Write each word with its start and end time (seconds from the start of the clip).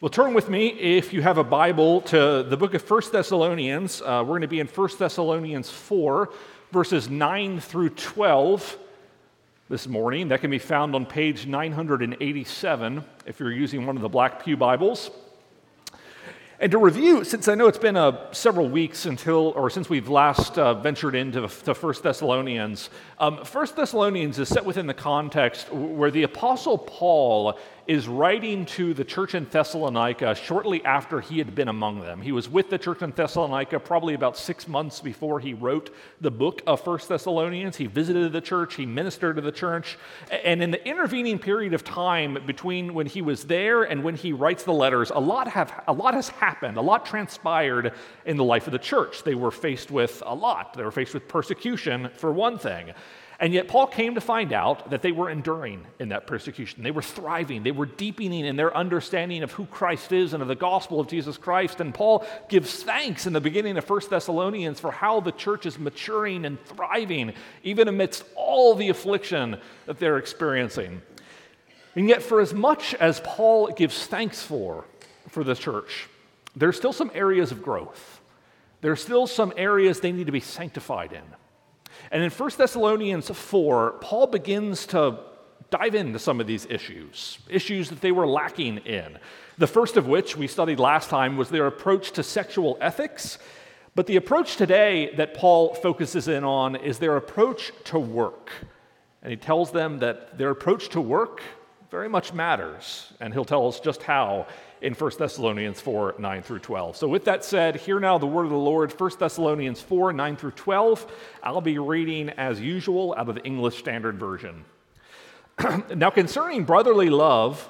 Well, 0.00 0.10
turn 0.10 0.32
with 0.32 0.48
me, 0.48 0.68
if 0.68 1.12
you 1.12 1.22
have 1.22 1.38
a 1.38 1.42
Bible, 1.44 2.02
to 2.02 2.44
the 2.48 2.56
book 2.56 2.74
of 2.74 2.88
1 2.88 3.02
Thessalonians. 3.10 4.00
Uh, 4.00 4.22
we're 4.22 4.34
going 4.34 4.42
to 4.42 4.46
be 4.46 4.60
in 4.60 4.68
1 4.68 4.88
Thessalonians 4.96 5.70
4, 5.70 6.32
verses 6.70 7.10
9 7.10 7.58
through 7.58 7.88
12 7.90 8.78
this 9.68 9.88
morning. 9.88 10.28
That 10.28 10.40
can 10.40 10.52
be 10.52 10.60
found 10.60 10.94
on 10.94 11.04
page 11.04 11.46
987 11.48 13.04
if 13.26 13.40
you're 13.40 13.50
using 13.50 13.86
one 13.86 13.96
of 13.96 14.02
the 14.02 14.08
Black 14.08 14.44
Pew 14.44 14.56
Bibles. 14.56 15.10
And 16.60 16.72
to 16.72 16.78
review, 16.78 17.22
since 17.22 17.46
I 17.46 17.54
know 17.54 17.66
it's 17.66 17.78
been 17.78 17.96
uh, 17.96 18.32
several 18.32 18.68
weeks 18.68 19.06
until, 19.06 19.52
or 19.56 19.70
since 19.70 19.88
we've 19.88 20.08
last 20.08 20.58
uh, 20.58 20.74
ventured 20.74 21.14
into 21.14 21.46
to 21.46 21.74
1 21.74 21.94
Thessalonians, 22.02 22.90
um, 23.18 23.38
1 23.38 23.66
Thessalonians 23.76 24.38
is 24.38 24.48
set 24.48 24.64
within 24.64 24.86
the 24.86 24.94
context 24.94 25.72
where 25.72 26.10
the 26.10 26.24
Apostle 26.24 26.78
Paul 26.78 27.58
is 27.88 28.06
writing 28.06 28.66
to 28.66 28.92
the 28.92 29.02
church 29.02 29.34
in 29.34 29.46
Thessalonica 29.46 30.34
shortly 30.34 30.84
after 30.84 31.22
he 31.22 31.38
had 31.38 31.54
been 31.54 31.68
among 31.68 32.00
them. 32.00 32.20
He 32.20 32.32
was 32.32 32.46
with 32.46 32.68
the 32.68 32.76
church 32.76 33.00
in 33.00 33.12
Thessalonica 33.12 33.80
probably 33.80 34.12
about 34.12 34.36
six 34.36 34.68
months 34.68 35.00
before 35.00 35.40
he 35.40 35.54
wrote 35.54 35.94
the 36.20 36.30
book 36.30 36.60
of 36.66 36.82
First 36.82 37.08
Thessalonians. 37.08 37.78
He 37.78 37.86
visited 37.86 38.30
the 38.30 38.42
church, 38.42 38.74
he 38.74 38.84
ministered 38.84 39.36
to 39.36 39.42
the 39.42 39.50
church, 39.50 39.96
and 40.44 40.62
in 40.62 40.70
the 40.70 40.86
intervening 40.86 41.38
period 41.38 41.72
of 41.72 41.82
time 41.82 42.36
between 42.44 42.92
when 42.92 43.06
he 43.06 43.22
was 43.22 43.44
there 43.44 43.84
and 43.84 44.04
when 44.04 44.16
he 44.16 44.34
writes 44.34 44.64
the 44.64 44.72
letters, 44.74 45.10
a 45.10 45.20
lot, 45.20 45.48
have, 45.48 45.82
a 45.88 45.92
lot 45.94 46.12
has 46.12 46.28
happened, 46.28 46.76
a 46.76 46.82
lot 46.82 47.06
transpired 47.06 47.94
in 48.26 48.36
the 48.36 48.44
life 48.44 48.66
of 48.66 48.72
the 48.72 48.78
church. 48.78 49.22
They 49.22 49.34
were 49.34 49.50
faced 49.50 49.90
with 49.90 50.22
a 50.26 50.34
lot. 50.34 50.74
They 50.74 50.84
were 50.84 50.90
faced 50.90 51.14
with 51.14 51.26
persecution, 51.26 52.10
for 52.18 52.34
one 52.34 52.58
thing. 52.58 52.92
And 53.40 53.52
yet, 53.52 53.68
Paul 53.68 53.86
came 53.86 54.16
to 54.16 54.20
find 54.20 54.52
out 54.52 54.90
that 54.90 55.00
they 55.00 55.12
were 55.12 55.30
enduring 55.30 55.86
in 56.00 56.08
that 56.08 56.26
persecution. 56.26 56.82
They 56.82 56.90
were 56.90 57.02
thriving. 57.02 57.62
They 57.62 57.70
were 57.70 57.86
deepening 57.86 58.44
in 58.44 58.56
their 58.56 58.76
understanding 58.76 59.44
of 59.44 59.52
who 59.52 59.64
Christ 59.66 60.10
is 60.10 60.32
and 60.32 60.42
of 60.42 60.48
the 60.48 60.56
gospel 60.56 60.98
of 60.98 61.06
Jesus 61.06 61.36
Christ. 61.36 61.80
And 61.80 61.94
Paul 61.94 62.26
gives 62.48 62.82
thanks 62.82 63.28
in 63.28 63.32
the 63.32 63.40
beginning 63.40 63.78
of 63.78 63.88
1 63.88 64.00
Thessalonians 64.10 64.80
for 64.80 64.90
how 64.90 65.20
the 65.20 65.30
church 65.30 65.66
is 65.66 65.78
maturing 65.78 66.44
and 66.46 66.60
thriving, 66.64 67.32
even 67.62 67.86
amidst 67.86 68.24
all 68.34 68.74
the 68.74 68.88
affliction 68.88 69.56
that 69.86 70.00
they're 70.00 70.18
experiencing. 70.18 71.00
And 71.94 72.08
yet, 72.08 72.22
for 72.22 72.40
as 72.40 72.52
much 72.52 72.94
as 72.94 73.20
Paul 73.20 73.68
gives 73.68 74.06
thanks 74.08 74.42
for, 74.42 74.84
for 75.28 75.44
the 75.44 75.54
church, 75.54 76.08
there's 76.56 76.76
still 76.76 76.92
some 76.92 77.12
areas 77.14 77.52
of 77.52 77.62
growth. 77.62 78.20
There's 78.80 79.00
still 79.00 79.28
some 79.28 79.52
areas 79.56 80.00
they 80.00 80.10
need 80.10 80.26
to 80.26 80.32
be 80.32 80.40
sanctified 80.40 81.12
in. 81.12 81.22
And 82.10 82.22
in 82.22 82.30
1 82.30 82.50
Thessalonians 82.56 83.28
4, 83.30 83.96
Paul 84.00 84.26
begins 84.28 84.86
to 84.86 85.18
dive 85.70 85.94
into 85.94 86.18
some 86.18 86.40
of 86.40 86.46
these 86.46 86.66
issues, 86.66 87.38
issues 87.48 87.90
that 87.90 88.00
they 88.00 88.12
were 88.12 88.26
lacking 88.26 88.78
in. 88.78 89.18
The 89.58 89.66
first 89.66 89.96
of 89.96 90.06
which 90.06 90.36
we 90.36 90.46
studied 90.46 90.78
last 90.78 91.10
time 91.10 91.36
was 91.36 91.50
their 91.50 91.66
approach 91.66 92.12
to 92.12 92.22
sexual 92.22 92.78
ethics. 92.80 93.38
But 93.94 94.06
the 94.06 94.16
approach 94.16 94.56
today 94.56 95.14
that 95.16 95.34
Paul 95.34 95.74
focuses 95.74 96.28
in 96.28 96.44
on 96.44 96.76
is 96.76 96.98
their 96.98 97.16
approach 97.16 97.72
to 97.84 97.98
work. 97.98 98.50
And 99.22 99.30
he 99.30 99.36
tells 99.36 99.72
them 99.72 99.98
that 99.98 100.38
their 100.38 100.50
approach 100.50 100.88
to 100.90 101.00
work 101.00 101.42
very 101.90 102.08
much 102.08 102.32
matters. 102.32 103.12
And 103.20 103.32
he'll 103.32 103.44
tell 103.44 103.66
us 103.66 103.80
just 103.80 104.02
how 104.02 104.46
in 104.80 104.94
1 104.94 105.10
Thessalonians 105.18 105.80
4 105.80 106.16
9 106.18 106.42
through 106.42 106.58
12. 106.60 106.96
So, 106.96 107.08
with 107.08 107.24
that 107.24 107.44
said, 107.44 107.76
hear 107.76 107.98
now 108.00 108.18
the 108.18 108.26
word 108.26 108.44
of 108.44 108.50
the 108.50 108.56
Lord, 108.56 108.92
1 108.98 109.10
Thessalonians 109.18 109.80
4 109.80 110.12
9 110.12 110.36
through 110.36 110.52
12. 110.52 111.12
I'll 111.42 111.60
be 111.60 111.78
reading 111.78 112.30
as 112.30 112.60
usual 112.60 113.14
out 113.16 113.28
of 113.28 113.34
the 113.34 113.44
English 113.44 113.78
Standard 113.78 114.18
Version. 114.18 114.64
now, 115.94 116.10
concerning 116.10 116.64
brotherly 116.64 117.10
love, 117.10 117.68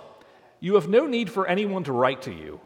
you 0.61 0.75
have 0.75 0.89
no 0.89 1.07
need 1.07 1.31
for 1.31 1.47
anyone 1.47 1.85
to 1.85 1.93
write 1.93 2.23
to 2.23 2.33
you, 2.33 2.61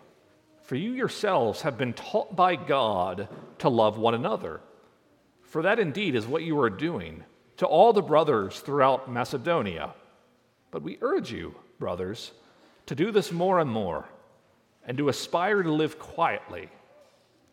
for 0.62 0.76
you 0.76 0.92
yourselves 0.92 1.62
have 1.62 1.78
been 1.78 1.92
taught 1.92 2.34
by 2.34 2.56
God 2.56 3.28
to 3.58 3.68
love 3.68 3.98
one 3.98 4.14
another. 4.14 4.60
For 5.42 5.62
that 5.62 5.78
indeed 5.78 6.14
is 6.14 6.26
what 6.26 6.42
you 6.42 6.58
are 6.60 6.70
doing 6.70 7.24
to 7.58 7.66
all 7.66 7.92
the 7.92 8.02
brothers 8.02 8.58
throughout 8.60 9.10
Macedonia. 9.10 9.92
But 10.70 10.82
we 10.82 10.96
urge 11.02 11.30
you, 11.30 11.54
brothers, 11.78 12.32
to 12.86 12.94
do 12.94 13.10
this 13.10 13.30
more 13.30 13.60
and 13.60 13.70
more 13.70 14.08
and 14.86 14.98
to 14.98 15.08
aspire 15.08 15.62
to 15.62 15.72
live 15.72 15.98
quietly, 15.98 16.68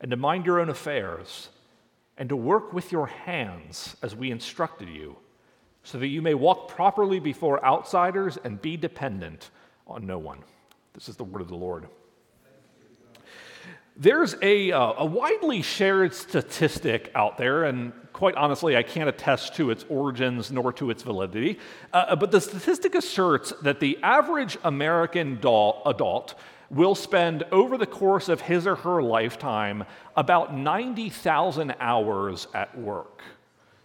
and 0.02 0.12
to 0.12 0.18
mind 0.18 0.46
your 0.46 0.60
own 0.60 0.70
affairs, 0.70 1.50
and 2.18 2.30
to 2.30 2.36
work 2.36 2.74
with 2.74 2.92
your 2.92 3.08
hands 3.08 3.96
as 4.02 4.16
we 4.16 4.32
instructed 4.32 4.90
you, 4.90 5.16
so 5.84 5.98
that 5.98 6.08
you 6.08 6.22
may 6.22 6.34
walk 6.34 6.68
properly 6.68 7.20
before 7.20 7.64
outsiders 7.64 8.38
and 8.44 8.62
be 8.62 8.76
dependent 8.78 9.50
on 9.88 10.06
no 10.06 10.18
one. 10.18 10.40
This 10.94 11.10
is 11.10 11.16
the 11.16 11.24
word 11.24 11.42
of 11.42 11.48
the 11.48 11.56
Lord. 11.56 11.88
There's 13.96 14.36
a, 14.42 14.72
uh, 14.72 14.94
a 15.00 15.06
widely 15.06 15.62
shared 15.62 16.14
statistic 16.14 17.12
out 17.16 17.38
there, 17.38 17.66
and 17.66 17.92
quite 18.14 18.36
honestly, 18.36 18.78
I 18.78 18.84
can't 18.84 19.10
attest 19.10 19.56
to 19.56 19.72
its 19.72 19.86
origins 19.90 20.52
nor 20.52 20.72
to 20.74 20.90
its 20.90 21.04
validity. 21.04 21.60
Uh, 21.92 22.16
but 22.16 22.32
the 22.32 22.40
statistic 22.40 22.96
asserts 22.96 23.52
that 23.62 23.82
the 23.82 23.98
average 24.02 24.58
American 24.64 25.38
adult 25.38 26.36
will 26.70 26.96
spend 26.96 27.44
over 27.52 27.78
the 27.78 27.86
course 27.86 28.30
of 28.30 28.42
his 28.42 28.68
or 28.68 28.76
her 28.76 29.02
lifetime 29.02 29.84
about 30.16 30.56
90,000 30.56 31.76
hours 31.80 32.48
at 32.54 32.78
work. 32.78 33.22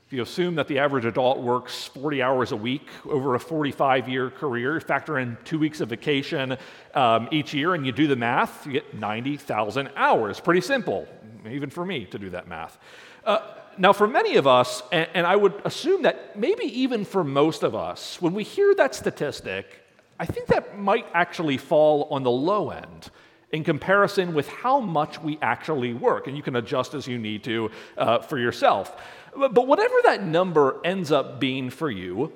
If 0.06 0.12
you 0.12 0.22
assume 0.22 0.56
that 0.56 0.68
the 0.68 0.78
average 0.78 1.06
adult 1.06 1.38
works 1.38 1.84
40 1.86 2.22
hours 2.22 2.52
a 2.52 2.56
week 2.56 2.86
over 3.06 3.34
a 3.34 3.40
45 3.40 4.08
year 4.08 4.30
career, 4.30 4.78
factor 4.80 5.18
in 5.18 5.38
two 5.44 5.58
weeks 5.58 5.80
of 5.80 5.88
vacation 5.88 6.58
um, 6.94 7.28
each 7.30 7.54
year, 7.54 7.74
and 7.74 7.86
you 7.86 7.92
do 7.92 8.06
the 8.06 8.16
math, 8.16 8.66
you 8.66 8.72
get 8.72 8.94
90,000 8.94 9.88
hours. 9.96 10.40
Pretty 10.40 10.60
simple, 10.60 11.08
even 11.48 11.70
for 11.70 11.86
me 11.86 12.04
to 12.06 12.18
do 12.18 12.28
that 12.30 12.46
math. 12.46 12.76
Uh, 13.24 13.38
now, 13.78 13.92
for 13.92 14.06
many 14.06 14.36
of 14.36 14.46
us, 14.46 14.82
and, 14.92 15.08
and 15.14 15.26
I 15.26 15.36
would 15.36 15.54
assume 15.64 16.02
that 16.02 16.38
maybe 16.38 16.64
even 16.64 17.04
for 17.04 17.24
most 17.24 17.62
of 17.62 17.74
us, 17.74 18.20
when 18.20 18.34
we 18.34 18.44
hear 18.44 18.74
that 18.74 18.94
statistic, 18.94 19.83
I 20.18 20.26
think 20.26 20.46
that 20.48 20.78
might 20.78 21.06
actually 21.12 21.56
fall 21.56 22.08
on 22.10 22.22
the 22.22 22.30
low 22.30 22.70
end 22.70 23.10
in 23.50 23.64
comparison 23.64 24.34
with 24.34 24.48
how 24.48 24.80
much 24.80 25.20
we 25.22 25.38
actually 25.40 25.94
work. 25.94 26.26
And 26.26 26.36
you 26.36 26.42
can 26.42 26.56
adjust 26.56 26.94
as 26.94 27.06
you 27.06 27.18
need 27.18 27.44
to 27.44 27.70
uh, 27.96 28.18
for 28.18 28.38
yourself. 28.38 29.00
But 29.36 29.66
whatever 29.66 29.94
that 30.04 30.24
number 30.24 30.80
ends 30.84 31.12
up 31.12 31.40
being 31.40 31.70
for 31.70 31.90
you, 31.90 32.32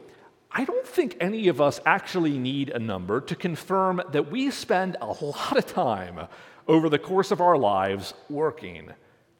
I 0.50 0.64
don't 0.64 0.86
think 0.86 1.16
any 1.20 1.48
of 1.48 1.60
us 1.60 1.80
actually 1.84 2.38
need 2.38 2.70
a 2.70 2.78
number 2.78 3.20
to 3.20 3.36
confirm 3.36 4.00
that 4.12 4.30
we 4.30 4.50
spend 4.50 4.96
a 5.00 5.06
lot 5.06 5.56
of 5.56 5.66
time 5.66 6.26
over 6.66 6.88
the 6.88 6.98
course 6.98 7.30
of 7.30 7.40
our 7.40 7.56
lives 7.56 8.14
working 8.28 8.90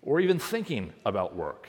or 0.03 0.21
even 0.21 0.39
thinking 0.39 0.93
about 1.05 1.35
work. 1.35 1.69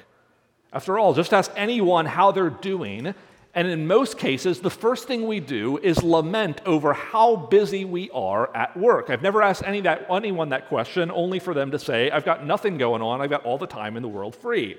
After 0.71 0.99
all, 0.99 1.13
just 1.13 1.33
ask 1.33 1.51
anyone 1.55 2.05
how 2.05 2.31
they're 2.31 2.49
doing, 2.49 3.15
and 3.59 3.67
in 3.67 3.87
most 3.87 4.17
cases, 4.17 4.61
the 4.61 4.69
first 4.69 5.05
thing 5.05 5.27
we 5.27 5.41
do 5.41 5.79
is 5.79 6.01
lament 6.01 6.61
over 6.65 6.93
how 6.93 7.35
busy 7.35 7.83
we 7.83 8.09
are 8.11 8.55
at 8.55 8.77
work. 8.77 9.09
I've 9.09 9.21
never 9.21 9.43
asked 9.43 9.63
any 9.65 9.81
that, 9.81 10.05
anyone 10.09 10.47
that 10.49 10.69
question, 10.69 11.11
only 11.11 11.39
for 11.39 11.53
them 11.53 11.71
to 11.71 11.77
say, 11.77 12.09
I've 12.09 12.23
got 12.23 12.45
nothing 12.45 12.77
going 12.77 13.01
on, 13.01 13.19
I've 13.19 13.29
got 13.29 13.43
all 13.43 13.57
the 13.57 13.67
time 13.67 13.97
in 13.97 14.01
the 14.01 14.07
world 14.07 14.33
free. 14.33 14.77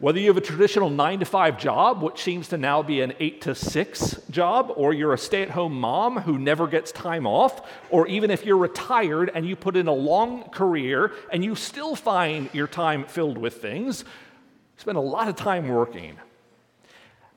Whether 0.00 0.18
you 0.18 0.26
have 0.26 0.36
a 0.36 0.40
traditional 0.40 0.90
nine 0.90 1.20
to 1.20 1.24
five 1.24 1.56
job, 1.60 2.02
which 2.02 2.20
seems 2.20 2.48
to 2.48 2.58
now 2.58 2.82
be 2.82 3.02
an 3.02 3.12
eight 3.20 3.42
to 3.42 3.54
six 3.54 4.20
job, 4.30 4.72
or 4.74 4.92
you're 4.92 5.12
a 5.12 5.18
stay 5.18 5.42
at 5.42 5.50
home 5.50 5.78
mom 5.78 6.16
who 6.22 6.40
never 6.40 6.66
gets 6.66 6.90
time 6.90 7.24
off, 7.24 7.70
or 7.88 8.08
even 8.08 8.32
if 8.32 8.44
you're 8.44 8.56
retired 8.56 9.30
and 9.32 9.46
you 9.46 9.54
put 9.54 9.76
in 9.76 9.86
a 9.86 9.94
long 9.94 10.42
career 10.50 11.12
and 11.30 11.44
you 11.44 11.54
still 11.54 11.94
find 11.94 12.50
your 12.52 12.66
time 12.66 13.04
filled 13.04 13.38
with 13.38 13.62
things, 13.62 14.04
spend 14.76 14.98
a 14.98 15.00
lot 15.00 15.28
of 15.28 15.36
time 15.36 15.68
working. 15.68 16.18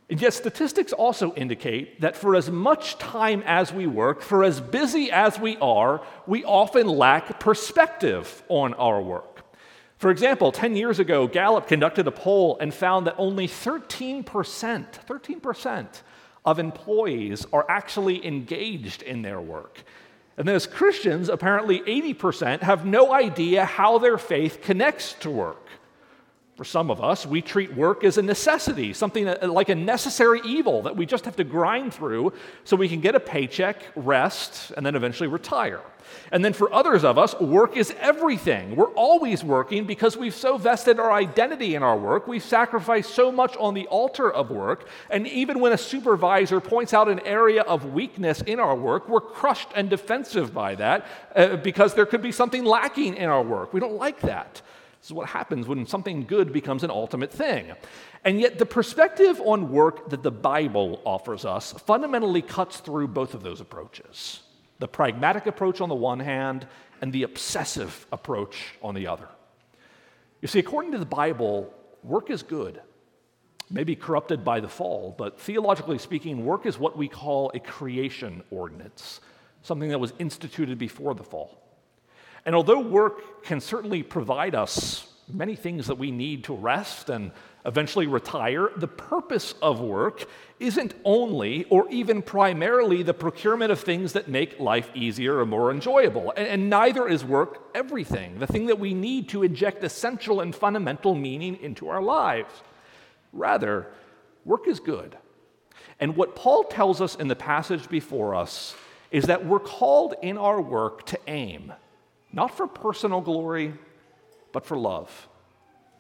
And 0.08 0.22
yet, 0.22 0.34
statistics 0.34 0.94
also 0.94 1.34
indicate 1.34 2.02
that 2.02 2.16
for 2.16 2.36
as 2.36 2.52
much 2.52 3.00
time 3.00 3.42
as 3.46 3.74
we 3.74 3.88
work, 3.88 4.22
for 4.22 4.44
as 4.44 4.62
busy 4.62 5.12
as 5.12 5.40
we 5.40 5.58
are, 5.58 6.04
we 6.28 6.44
often 6.44 6.88
lack 6.88 7.40
perspective 7.40 8.44
on 8.48 8.76
our 8.76 9.02
work. 9.02 9.44
For 9.98 10.12
example, 10.12 10.52
10 10.52 10.76
years 10.76 11.00
ago, 11.00 11.26
Gallup 11.26 11.68
conducted 11.68 12.06
a 12.06 12.12
poll 12.12 12.58
and 12.60 12.72
found 12.72 13.08
that 13.08 13.16
only 13.18 13.48
13%, 13.48 14.24
13% 14.24 15.88
of 16.46 16.60
employees 16.60 17.48
are 17.52 17.66
actually 17.68 18.24
engaged 18.26 19.02
in 19.02 19.24
their 19.24 19.42
work. 19.42 19.84
And 20.38 20.48
then, 20.48 20.56
as 20.56 20.68
Christians, 20.68 21.30
apparently 21.30 21.80
80% 21.80 22.62
have 22.62 22.86
no 22.86 23.12
idea 23.14 23.66
how 23.66 23.98
their 23.98 24.18
faith 24.18 24.62
connects 24.62 25.14
to 25.22 25.32
work. 25.32 25.65
For 26.56 26.64
some 26.64 26.90
of 26.90 27.04
us, 27.04 27.26
we 27.26 27.42
treat 27.42 27.76
work 27.76 28.06
as 28.06 28.18
a 28.18 28.22
necessity, 28.22 28.94
something 28.94 29.26
like 29.26 29.68
a 29.68 29.76
necessary 29.76 30.40
evil 30.46 30.84
that 30.84 30.96
we 30.96 31.06
just 31.06 31.26
have 31.26 31.36
to 31.36 31.44
grind 31.44 31.94
through 31.94 32.32
so 32.64 32.78
we 32.78 32.88
can 32.88 33.02
get 33.02 33.14
a 33.14 33.20
paycheck, 33.20 33.84
rest, 33.94 34.72
and 34.78 34.86
then 34.86 34.96
eventually 34.96 35.28
retire. 35.28 35.82
And 36.32 36.46
then 36.46 36.54
for 36.54 36.72
others 36.74 37.04
of 37.04 37.18
us, 37.18 37.38
work 37.42 37.76
is 37.76 37.94
everything. 38.00 38.78
We're 38.78 38.94
always 38.94 39.44
working 39.44 39.86
because 39.86 40.16
we've 40.16 40.34
so 40.34 40.58
vested 40.58 40.98
our 40.98 41.12
identity 41.12 41.76
in 41.76 41.84
our 41.84 41.98
work. 41.98 42.26
We've 42.26 42.42
sacrificed 42.42 43.14
so 43.14 43.34
much 43.34 43.58
on 43.58 43.74
the 43.74 43.88
altar 43.88 44.32
of 44.32 44.50
work. 44.50 44.88
And 45.10 45.28
even 45.28 45.60
when 45.60 45.74
a 45.74 45.78
supervisor 45.78 46.62
points 46.62 46.94
out 46.94 47.10
an 47.10 47.20
area 47.22 47.64
of 47.64 47.94
weakness 47.94 48.42
in 48.42 48.62
our 48.62 48.76
work, 48.78 49.10
we're 49.10 49.20
crushed 49.20 49.70
and 49.76 49.90
defensive 49.90 50.54
by 50.54 50.76
that 50.76 51.06
uh, 51.36 51.58
because 51.58 51.96
there 51.96 52.06
could 52.06 52.22
be 52.22 52.32
something 52.32 52.64
lacking 52.64 53.16
in 53.16 53.28
our 53.28 53.44
work. 53.44 53.74
We 53.74 53.82
don't 53.82 53.98
like 53.98 54.22
that. 54.22 54.62
This 55.06 55.12
is 55.12 55.18
what 55.18 55.30
happens 55.30 55.68
when 55.68 55.86
something 55.86 56.26
good 56.26 56.52
becomes 56.52 56.84
an 56.84 56.90
ultimate 56.90 57.32
thing. 57.32 57.72
And 58.24 58.42
yet, 58.42 58.58
the 58.58 58.66
perspective 58.66 59.40
on 59.46 59.72
work 59.72 60.10
that 60.10 60.24
the 60.24 60.32
Bible 60.32 61.00
offers 61.06 61.46
us 61.46 61.74
fundamentally 61.74 62.42
cuts 62.42 62.80
through 62.80 63.10
both 63.10 63.36
of 63.36 63.44
those 63.44 63.62
approaches 63.62 64.42
the 64.80 64.88
pragmatic 64.88 65.46
approach 65.46 65.80
on 65.80 65.90
the 65.90 65.96
one 65.96 66.20
hand, 66.20 66.66
and 67.02 67.14
the 67.14 67.22
obsessive 67.22 68.08
approach 68.12 68.74
on 68.82 68.96
the 68.96 69.06
other. 69.06 69.28
You 70.42 70.48
see, 70.48 70.58
according 70.58 70.94
to 70.94 70.98
the 70.98 71.06
Bible, 71.06 71.72
work 72.02 72.32
is 72.32 72.42
good. 72.42 72.82
Maybe 73.70 73.96
corrupted 73.96 74.44
by 74.44 74.60
the 74.60 74.68
fall, 74.68 75.14
but 75.16 75.40
theologically 75.40 76.00
speaking, 76.00 76.46
work 76.46 76.66
is 76.66 76.80
what 76.80 76.98
we 76.98 77.08
call 77.08 77.52
a 77.54 77.60
creation 77.60 78.42
ordinance, 78.50 79.22
something 79.62 79.90
that 79.90 80.00
was 80.00 80.14
instituted 80.18 80.80
before 80.80 81.14
the 81.14 81.24
fall. 81.24 81.62
And 82.46 82.56
although 82.56 82.80
work 82.80 83.44
can 83.44 83.60
certainly 83.60 84.04
provide 84.04 84.56
us 84.56 85.08
many 85.28 85.56
things 85.56 85.88
that 85.88 85.98
we 85.98 86.12
need 86.12 86.44
to 86.44 86.54
rest 86.54 87.10
and 87.10 87.32
eventually 87.66 88.06
retire, 88.06 88.70
the 88.78 88.88
purpose 88.88 89.56
of 89.62 89.80
work 89.80 90.26
isn't 90.60 90.94
only 91.04 91.66
or 91.66 91.90
even 91.90 92.22
primarily 92.22 93.02
the 93.02 93.14
procurement 93.14 93.72
of 93.72 93.80
things 93.80 94.14
that 94.14 94.28
make 94.28 94.60
life 94.60 94.92
easier 94.94 95.40
or 95.40 95.46
more 95.46 95.72
enjoyable. 95.72 96.32
And, 96.38 96.48
and, 96.48 96.70
neither 96.70 97.08
is 97.08 97.26
work 97.26 97.72
everything, 97.74 98.38
the 98.38 98.48
thing 98.48 98.68
that 98.68 98.80
we 98.80 98.94
need 98.94 99.30
to 99.30 99.42
inject 99.42 99.84
essential 99.84 100.42
and 100.42 100.56
fundamental 100.56 101.16
meaning 101.16 101.58
into 101.62 101.90
our 101.90 102.02
lives. 102.02 102.52
Rather, 103.34 103.88
work 104.46 104.68
is 104.68 104.80
good. 104.80 105.18
And 106.00 106.16
what 106.16 106.36
Paul 106.36 106.66
tells 106.66 107.02
us 107.02 107.16
in 107.16 107.28
the 107.28 107.36
passage 107.36 107.90
before 107.90 108.36
us 108.36 108.76
is 109.12 109.26
that 109.26 109.46
we're 109.46 109.60
called 109.60 110.14
in 110.22 110.38
our 110.38 110.62
work 110.62 111.06
to 111.08 111.20
aim 111.28 111.74
not 112.36 112.56
for 112.56 112.68
personal 112.68 113.22
glory, 113.22 113.74
but 114.52 114.66
for 114.66 114.78
love. 114.78 115.28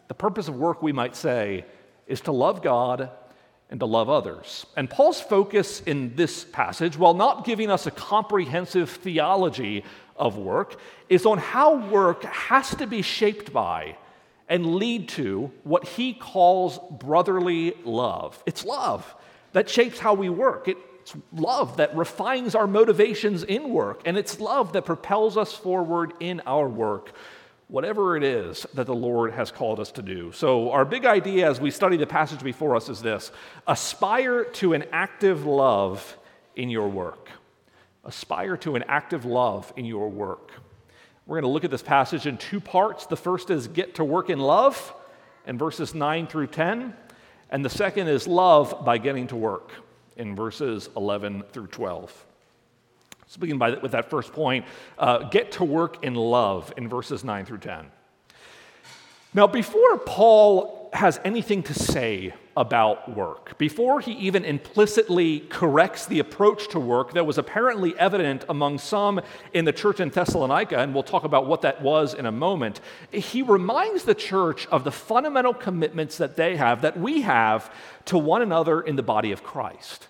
The 0.09 0.13
purpose 0.13 0.47
of 0.47 0.55
work, 0.55 0.83
we 0.83 0.91
might 0.91 1.15
say, 1.15 1.65
is 2.05 2.21
to 2.21 2.31
love 2.31 2.61
God 2.61 3.09
and 3.71 3.79
to 3.79 3.85
love 3.85 4.09
others. 4.09 4.65
And 4.75 4.89
Paul's 4.89 5.19
focus 5.19 5.81
in 5.81 6.15
this 6.15 6.43
passage, 6.43 6.97
while 6.97 7.15
not 7.15 7.45
giving 7.45 7.71
us 7.71 7.87
a 7.87 7.91
comprehensive 7.91 8.89
theology 8.89 9.83
of 10.15 10.37
work, 10.37 10.79
is 11.09 11.25
on 11.25 11.39
how 11.39 11.77
work 11.87 12.23
has 12.25 12.69
to 12.75 12.85
be 12.85 13.01
shaped 13.01 13.51
by 13.51 13.97
and 14.47 14.75
lead 14.75 15.09
to 15.09 15.51
what 15.63 15.87
he 15.87 16.13
calls 16.13 16.79
brotherly 16.99 17.73
love. 17.83 18.41
It's 18.45 18.63
love 18.63 19.15
that 19.53 19.69
shapes 19.69 19.97
how 19.97 20.13
we 20.13 20.29
work. 20.29 20.67
It 20.67 20.77
it's 21.05 21.15
love 21.31 21.77
that 21.77 21.95
refines 21.95 22.55
our 22.55 22.65
motivations 22.65 23.43
in 23.43 23.69
work, 23.69 24.01
and 24.05 24.17
it's 24.17 24.39
love 24.39 24.73
that 24.73 24.85
propels 24.85 25.37
us 25.37 25.53
forward 25.53 26.13
in 26.19 26.41
our 26.47 26.67
work, 26.67 27.11
whatever 27.67 28.17
it 28.17 28.23
is 28.23 28.65
that 28.73 28.87
the 28.87 28.95
Lord 28.95 29.31
has 29.33 29.51
called 29.51 29.79
us 29.79 29.91
to 29.91 30.01
do. 30.01 30.31
So, 30.31 30.71
our 30.71 30.83
big 30.83 31.05
idea 31.05 31.47
as 31.47 31.61
we 31.61 31.69
study 31.69 31.95
the 31.95 32.07
passage 32.07 32.43
before 32.43 32.75
us 32.75 32.89
is 32.89 33.03
this 33.03 33.31
aspire 33.67 34.45
to 34.45 34.73
an 34.73 34.85
active 34.91 35.45
love 35.45 36.17
in 36.55 36.71
your 36.71 36.87
work. 36.87 37.29
Aspire 38.03 38.57
to 38.57 38.75
an 38.75 38.83
active 38.87 39.25
love 39.25 39.71
in 39.75 39.85
your 39.85 40.09
work. 40.09 40.53
We're 41.27 41.35
going 41.35 41.47
to 41.47 41.53
look 41.53 41.63
at 41.63 41.71
this 41.71 41.83
passage 41.83 42.25
in 42.25 42.37
two 42.37 42.59
parts. 42.59 43.05
The 43.05 43.15
first 43.15 43.51
is 43.51 43.67
get 43.67 43.93
to 43.95 44.03
work 44.03 44.31
in 44.31 44.39
love, 44.39 44.91
in 45.45 45.59
verses 45.59 45.93
9 45.93 46.25
through 46.25 46.47
10, 46.47 46.95
and 47.51 47.63
the 47.63 47.69
second 47.69 48.07
is 48.07 48.27
love 48.27 48.83
by 48.83 48.97
getting 48.97 49.27
to 49.27 49.35
work 49.35 49.71
in 50.17 50.35
verses 50.35 50.89
11 50.95 51.43
through 51.51 51.67
12. 51.67 52.25
Speaking 53.27 53.57
by, 53.57 53.71
with 53.71 53.91
that 53.91 54.09
first 54.09 54.33
point, 54.33 54.65
uh, 54.97 55.29
get 55.29 55.51
to 55.53 55.63
work 55.63 56.03
in 56.03 56.15
love 56.15 56.71
in 56.77 56.87
verses 56.87 57.23
9 57.23 57.45
through 57.45 57.57
10. 57.57 57.87
Now, 59.35 59.47
before 59.47 59.97
Paul 59.97 60.89
has 60.93 61.19
anything 61.25 61.61
to 61.63 61.73
say 61.73 62.33
about 62.55 63.17
work, 63.17 63.57
before 63.57 63.99
he 63.99 64.13
even 64.13 64.45
implicitly 64.45 65.41
corrects 65.49 66.05
the 66.05 66.19
approach 66.19 66.69
to 66.69 66.79
work 66.79 67.11
that 67.15 67.25
was 67.25 67.37
apparently 67.37 67.93
evident 67.99 68.45
among 68.47 68.77
some 68.77 69.19
in 69.51 69.65
the 69.65 69.73
church 69.73 69.99
in 69.99 70.07
Thessalonica, 70.07 70.77
and 70.77 70.93
we'll 70.93 71.03
talk 71.03 71.25
about 71.25 71.47
what 71.47 71.63
that 71.63 71.81
was 71.81 72.13
in 72.13 72.25
a 72.25 72.31
moment, 72.31 72.79
he 73.11 73.41
reminds 73.41 74.03
the 74.03 74.15
church 74.15 74.67
of 74.67 74.85
the 74.85 74.91
fundamental 74.91 75.53
commitments 75.53 76.17
that 76.17 76.37
they 76.37 76.55
have, 76.55 76.81
that 76.81 76.97
we 76.97 77.19
have 77.23 77.69
to 78.05 78.17
one 78.17 78.41
another 78.41 78.79
in 78.79 78.95
the 78.95 79.03
body 79.03 79.33
of 79.33 79.43
Christ. 79.43 80.07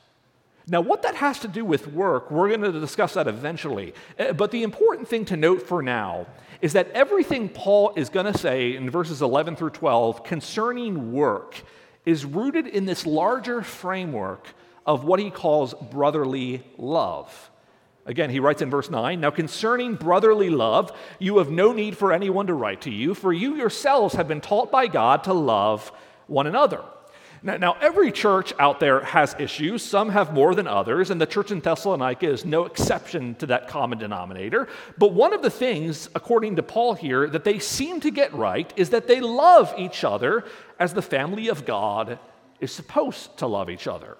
Now, 0.67 0.81
what 0.81 1.03
that 1.03 1.15
has 1.15 1.39
to 1.39 1.47
do 1.47 1.63
with 1.63 1.87
work, 1.87 2.31
we're 2.31 2.49
going 2.49 2.61
to 2.61 2.79
discuss 2.79 3.13
that 3.13 3.27
eventually. 3.27 3.93
Uh, 4.17 4.33
but 4.33 4.51
the 4.51 4.63
important 4.63 5.07
thing 5.07 5.25
to 5.25 5.37
note 5.37 5.61
for 5.61 5.83
now 5.83 6.25
is 6.65 6.73
that 6.73 6.89
everything 6.95 7.47
Paul 7.47 7.93
is 7.95 8.09
going 8.09 8.25
to 8.25 8.35
say 8.35 8.75
in 8.75 8.89
verses 8.89 9.21
11 9.21 9.55
through 9.55 9.69
12 9.69 10.23
concerning 10.23 11.11
work 11.11 11.61
is 12.07 12.25
rooted 12.25 12.65
in 12.65 12.85
this 12.85 13.05
larger 13.05 13.61
framework 13.61 14.47
of 14.83 15.03
what 15.03 15.19
he 15.19 15.29
calls 15.29 15.75
brotherly 15.75 16.63
love. 16.79 17.51
Again, 18.07 18.31
he 18.31 18.39
writes 18.39 18.63
in 18.63 18.71
verse 18.71 18.89
9 18.89 19.21
Now 19.21 19.29
concerning 19.29 19.93
brotherly 19.93 20.49
love, 20.49 20.91
you 21.19 21.37
have 21.37 21.51
no 21.51 21.71
need 21.71 21.95
for 21.95 22.11
anyone 22.11 22.47
to 22.47 22.55
write 22.55 22.81
to 22.81 22.91
you, 22.91 23.13
for 23.13 23.31
you 23.31 23.57
yourselves 23.57 24.15
have 24.15 24.27
been 24.27 24.41
taught 24.41 24.71
by 24.71 24.87
God 24.87 25.23
to 25.25 25.33
love 25.33 25.91
one 26.25 26.47
another. 26.47 26.81
Now, 27.43 27.57
now, 27.57 27.77
every 27.81 28.11
church 28.11 28.53
out 28.59 28.79
there 28.79 29.01
has 29.01 29.35
issues. 29.37 29.83
Some 29.83 30.09
have 30.09 30.33
more 30.33 30.55
than 30.55 30.67
others, 30.67 31.11
and 31.11 31.19
the 31.19 31.25
church 31.25 31.51
in 31.51 31.59
Thessalonica 31.59 32.27
is 32.27 32.45
no 32.45 32.65
exception 32.65 33.35
to 33.35 33.45
that 33.47 33.67
common 33.67 33.97
denominator. 33.97 34.67
But 34.97 35.13
one 35.13 35.33
of 35.33 35.41
the 35.41 35.49
things, 35.49 36.09
according 36.15 36.55
to 36.55 36.63
Paul 36.63 36.93
here, 36.93 37.27
that 37.27 37.43
they 37.43 37.59
seem 37.59 37.99
to 38.01 38.11
get 38.11 38.33
right 38.33 38.71
is 38.75 38.89
that 38.91 39.07
they 39.07 39.21
love 39.21 39.73
each 39.77 40.03
other 40.03 40.43
as 40.79 40.93
the 40.93 41.01
family 41.01 41.47
of 41.47 41.65
God 41.65 42.19
is 42.59 42.71
supposed 42.71 43.37
to 43.37 43.47
love 43.47 43.69
each 43.69 43.87
other. 43.87 44.17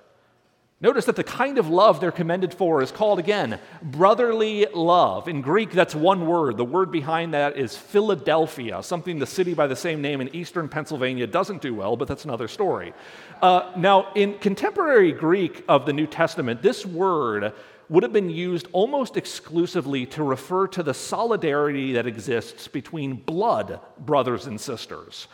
Notice 0.81 1.05
that 1.05 1.15
the 1.15 1.23
kind 1.23 1.57
of 1.57 1.69
love 1.69 2.01
they're 2.01 2.11
commended 2.11 2.53
for 2.53 2.81
is 2.81 2.91
called 2.91 3.17
again 3.17 3.59
brotherly 3.81 4.65
love. 4.73 5.29
In 5.29 5.41
Greek, 5.41 5.71
that's 5.71 5.95
one 5.95 6.27
word. 6.27 6.57
The 6.57 6.65
word 6.65 6.91
behind 6.91 7.33
that 7.33 7.57
is 7.57 7.77
Philadelphia, 7.77 8.83
something 8.83 9.17
the 9.17 9.25
city 9.25 9.53
by 9.53 9.67
the 9.67 9.75
same 9.75 10.01
name 10.01 10.19
in 10.19 10.35
eastern 10.35 10.67
Pennsylvania 10.67 11.27
doesn't 11.27 11.61
do 11.61 11.73
well, 11.73 11.95
but 11.95 12.09
that's 12.09 12.25
another 12.25 12.49
story. 12.49 12.93
Uh, 13.41 13.71
now, 13.77 14.11
in 14.15 14.37
contemporary 14.39 15.13
Greek 15.13 15.63
of 15.69 15.85
the 15.85 15.93
New 15.93 16.07
Testament, 16.07 16.61
this 16.61 16.85
word 16.85 17.53
would 17.87 18.03
have 18.03 18.13
been 18.13 18.29
used 18.29 18.67
almost 18.73 19.15
exclusively 19.15 20.05
to 20.07 20.23
refer 20.23 20.67
to 20.67 20.83
the 20.83 20.93
solidarity 20.93 21.93
that 21.93 22.05
exists 22.05 22.67
between 22.67 23.13
blood 23.13 23.79
brothers 23.99 24.45
and 24.45 24.59
sisters. 24.59 25.29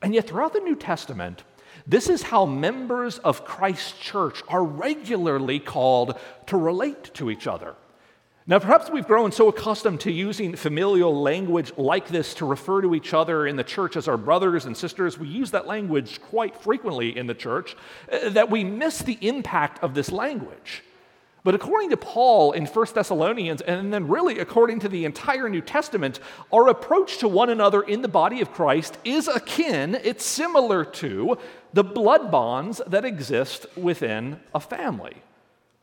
And 0.00 0.14
yet, 0.14 0.28
throughout 0.28 0.52
the 0.52 0.60
New 0.60 0.76
Testament, 0.76 1.42
this 1.86 2.08
is 2.08 2.22
how 2.22 2.46
members 2.46 3.18
of 3.18 3.44
Christ's 3.44 3.92
church 3.98 4.42
are 4.48 4.64
regularly 4.64 5.60
called 5.60 6.18
to 6.46 6.56
relate 6.56 7.14
to 7.14 7.30
each 7.30 7.46
other. 7.46 7.76
Now, 8.48 8.60
perhaps 8.60 8.90
we've 8.90 9.06
grown 9.06 9.32
so 9.32 9.48
accustomed 9.48 10.00
to 10.00 10.12
using 10.12 10.54
familial 10.54 11.20
language 11.20 11.72
like 11.76 12.06
this 12.06 12.32
to 12.34 12.46
refer 12.46 12.80
to 12.80 12.94
each 12.94 13.12
other 13.12 13.44
in 13.44 13.56
the 13.56 13.64
church 13.64 13.96
as 13.96 14.06
our 14.06 14.16
brothers 14.16 14.66
and 14.66 14.76
sisters. 14.76 15.18
We 15.18 15.26
use 15.26 15.50
that 15.50 15.66
language 15.66 16.20
quite 16.22 16.56
frequently 16.56 17.16
in 17.16 17.26
the 17.26 17.34
church 17.34 17.76
uh, 18.10 18.28
that 18.30 18.48
we 18.48 18.62
miss 18.62 19.00
the 19.00 19.18
impact 19.20 19.82
of 19.82 19.94
this 19.94 20.12
language. 20.12 20.84
But 21.46 21.54
according 21.54 21.90
to 21.90 21.96
Paul 21.96 22.52
in 22.52 22.66
1 22.66 22.86
Thessalonians, 22.92 23.62
and 23.62 23.92
then 23.92 24.08
really 24.08 24.40
according 24.40 24.80
to 24.80 24.88
the 24.88 25.04
entire 25.04 25.48
New 25.48 25.60
Testament, 25.60 26.18
our 26.52 26.68
approach 26.68 27.18
to 27.18 27.28
one 27.28 27.50
another 27.50 27.82
in 27.82 28.02
the 28.02 28.08
body 28.08 28.40
of 28.40 28.52
Christ 28.52 28.98
is 29.04 29.28
akin, 29.28 29.96
it's 30.02 30.24
similar 30.24 30.84
to 30.84 31.38
the 31.72 31.84
blood 31.84 32.30
bonds 32.30 32.80
that 32.86 33.04
exist 33.04 33.66
within 33.76 34.40
a 34.54 34.60
family. 34.60 35.16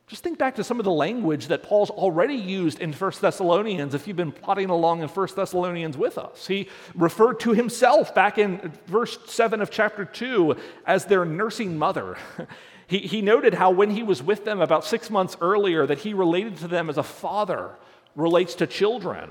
Just 0.06 0.22
think 0.22 0.38
back 0.38 0.56
to 0.56 0.64
some 0.64 0.78
of 0.78 0.84
the 0.84 0.90
language 0.90 1.46
that 1.46 1.62
Paul's 1.62 1.88
already 1.88 2.34
used 2.34 2.78
in 2.78 2.92
1 2.92 3.12
Thessalonians 3.20 3.94
if 3.94 4.06
you've 4.06 4.18
been 4.18 4.32
plodding 4.32 4.68
along 4.68 5.02
in 5.02 5.08
1 5.08 5.28
Thessalonians 5.34 5.96
with 5.96 6.18
us. 6.18 6.46
He 6.46 6.68
referred 6.94 7.40
to 7.40 7.52
himself 7.52 8.14
back 8.14 8.36
in 8.36 8.72
verse 8.86 9.18
7 9.26 9.62
of 9.62 9.70
chapter 9.70 10.04
2 10.04 10.56
as 10.86 11.06
their 11.06 11.24
nursing 11.24 11.78
mother. 11.78 12.16
He, 12.86 12.98
he 12.98 13.22
noted 13.22 13.54
how 13.54 13.70
when 13.70 13.88
he 13.88 14.02
was 14.02 14.22
with 14.22 14.44
them 14.44 14.60
about 14.60 14.84
six 14.84 15.08
months 15.08 15.38
earlier, 15.40 15.86
that 15.86 16.00
he 16.00 16.12
related 16.12 16.58
to 16.58 16.68
them 16.68 16.90
as 16.90 16.98
a 16.98 17.02
father 17.02 17.70
relates 18.14 18.54
to 18.56 18.66
children. 18.66 19.30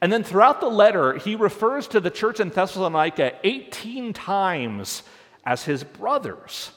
And 0.00 0.12
then 0.12 0.22
throughout 0.22 0.60
the 0.60 0.68
letter, 0.68 1.14
he 1.14 1.34
refers 1.34 1.88
to 1.88 2.00
the 2.00 2.10
church 2.10 2.38
in 2.38 2.50
Thessalonica 2.50 3.32
18 3.44 4.12
times 4.12 5.02
as 5.46 5.64
his 5.64 5.84
brothers. 5.84 6.72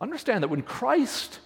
Understand 0.00 0.42
that 0.42 0.48
when 0.48 0.62
Christ 0.62 1.40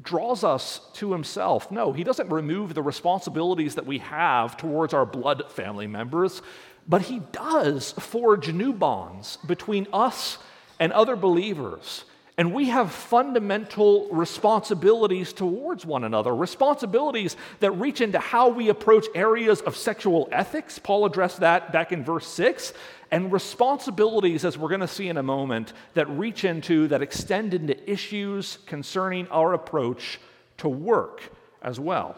draws 0.00 0.44
us 0.44 0.80
to 0.94 1.12
himself, 1.12 1.70
no, 1.70 1.92
he 1.92 2.04
doesn't 2.04 2.30
remove 2.30 2.74
the 2.74 2.82
responsibilities 2.82 3.74
that 3.74 3.86
we 3.86 3.98
have 3.98 4.56
towards 4.56 4.94
our 4.94 5.04
blood 5.04 5.50
family 5.50 5.88
members, 5.88 6.40
but 6.86 7.02
he 7.02 7.20
does 7.32 7.92
forge 7.92 8.52
new 8.52 8.72
bonds 8.72 9.38
between 9.46 9.88
us 9.92 10.38
and 10.78 10.92
other 10.92 11.16
believers. 11.16 12.04
And 12.38 12.52
we 12.52 12.66
have 12.68 12.92
fundamental 12.92 14.08
responsibilities 14.10 15.32
towards 15.32 15.86
one 15.86 16.04
another, 16.04 16.36
responsibilities 16.36 17.34
that 17.60 17.70
reach 17.72 18.02
into 18.02 18.18
how 18.18 18.50
we 18.50 18.68
approach 18.68 19.06
areas 19.14 19.62
of 19.62 19.74
sexual 19.74 20.28
ethics. 20.30 20.78
Paul 20.78 21.06
addressed 21.06 21.40
that 21.40 21.72
back 21.72 21.92
in 21.92 22.04
verse 22.04 22.26
6. 22.28 22.74
And 23.10 23.32
responsibilities, 23.32 24.44
as 24.44 24.58
we're 24.58 24.68
going 24.68 24.80
to 24.80 24.88
see 24.88 25.08
in 25.08 25.16
a 25.16 25.22
moment, 25.22 25.72
that 25.94 26.08
reach 26.10 26.44
into, 26.44 26.88
that 26.88 27.02
extend 27.02 27.54
into 27.54 27.90
issues 27.90 28.58
concerning 28.66 29.28
our 29.28 29.52
approach 29.52 30.18
to 30.58 30.68
work 30.68 31.22
as 31.62 31.78
well. 31.78 32.16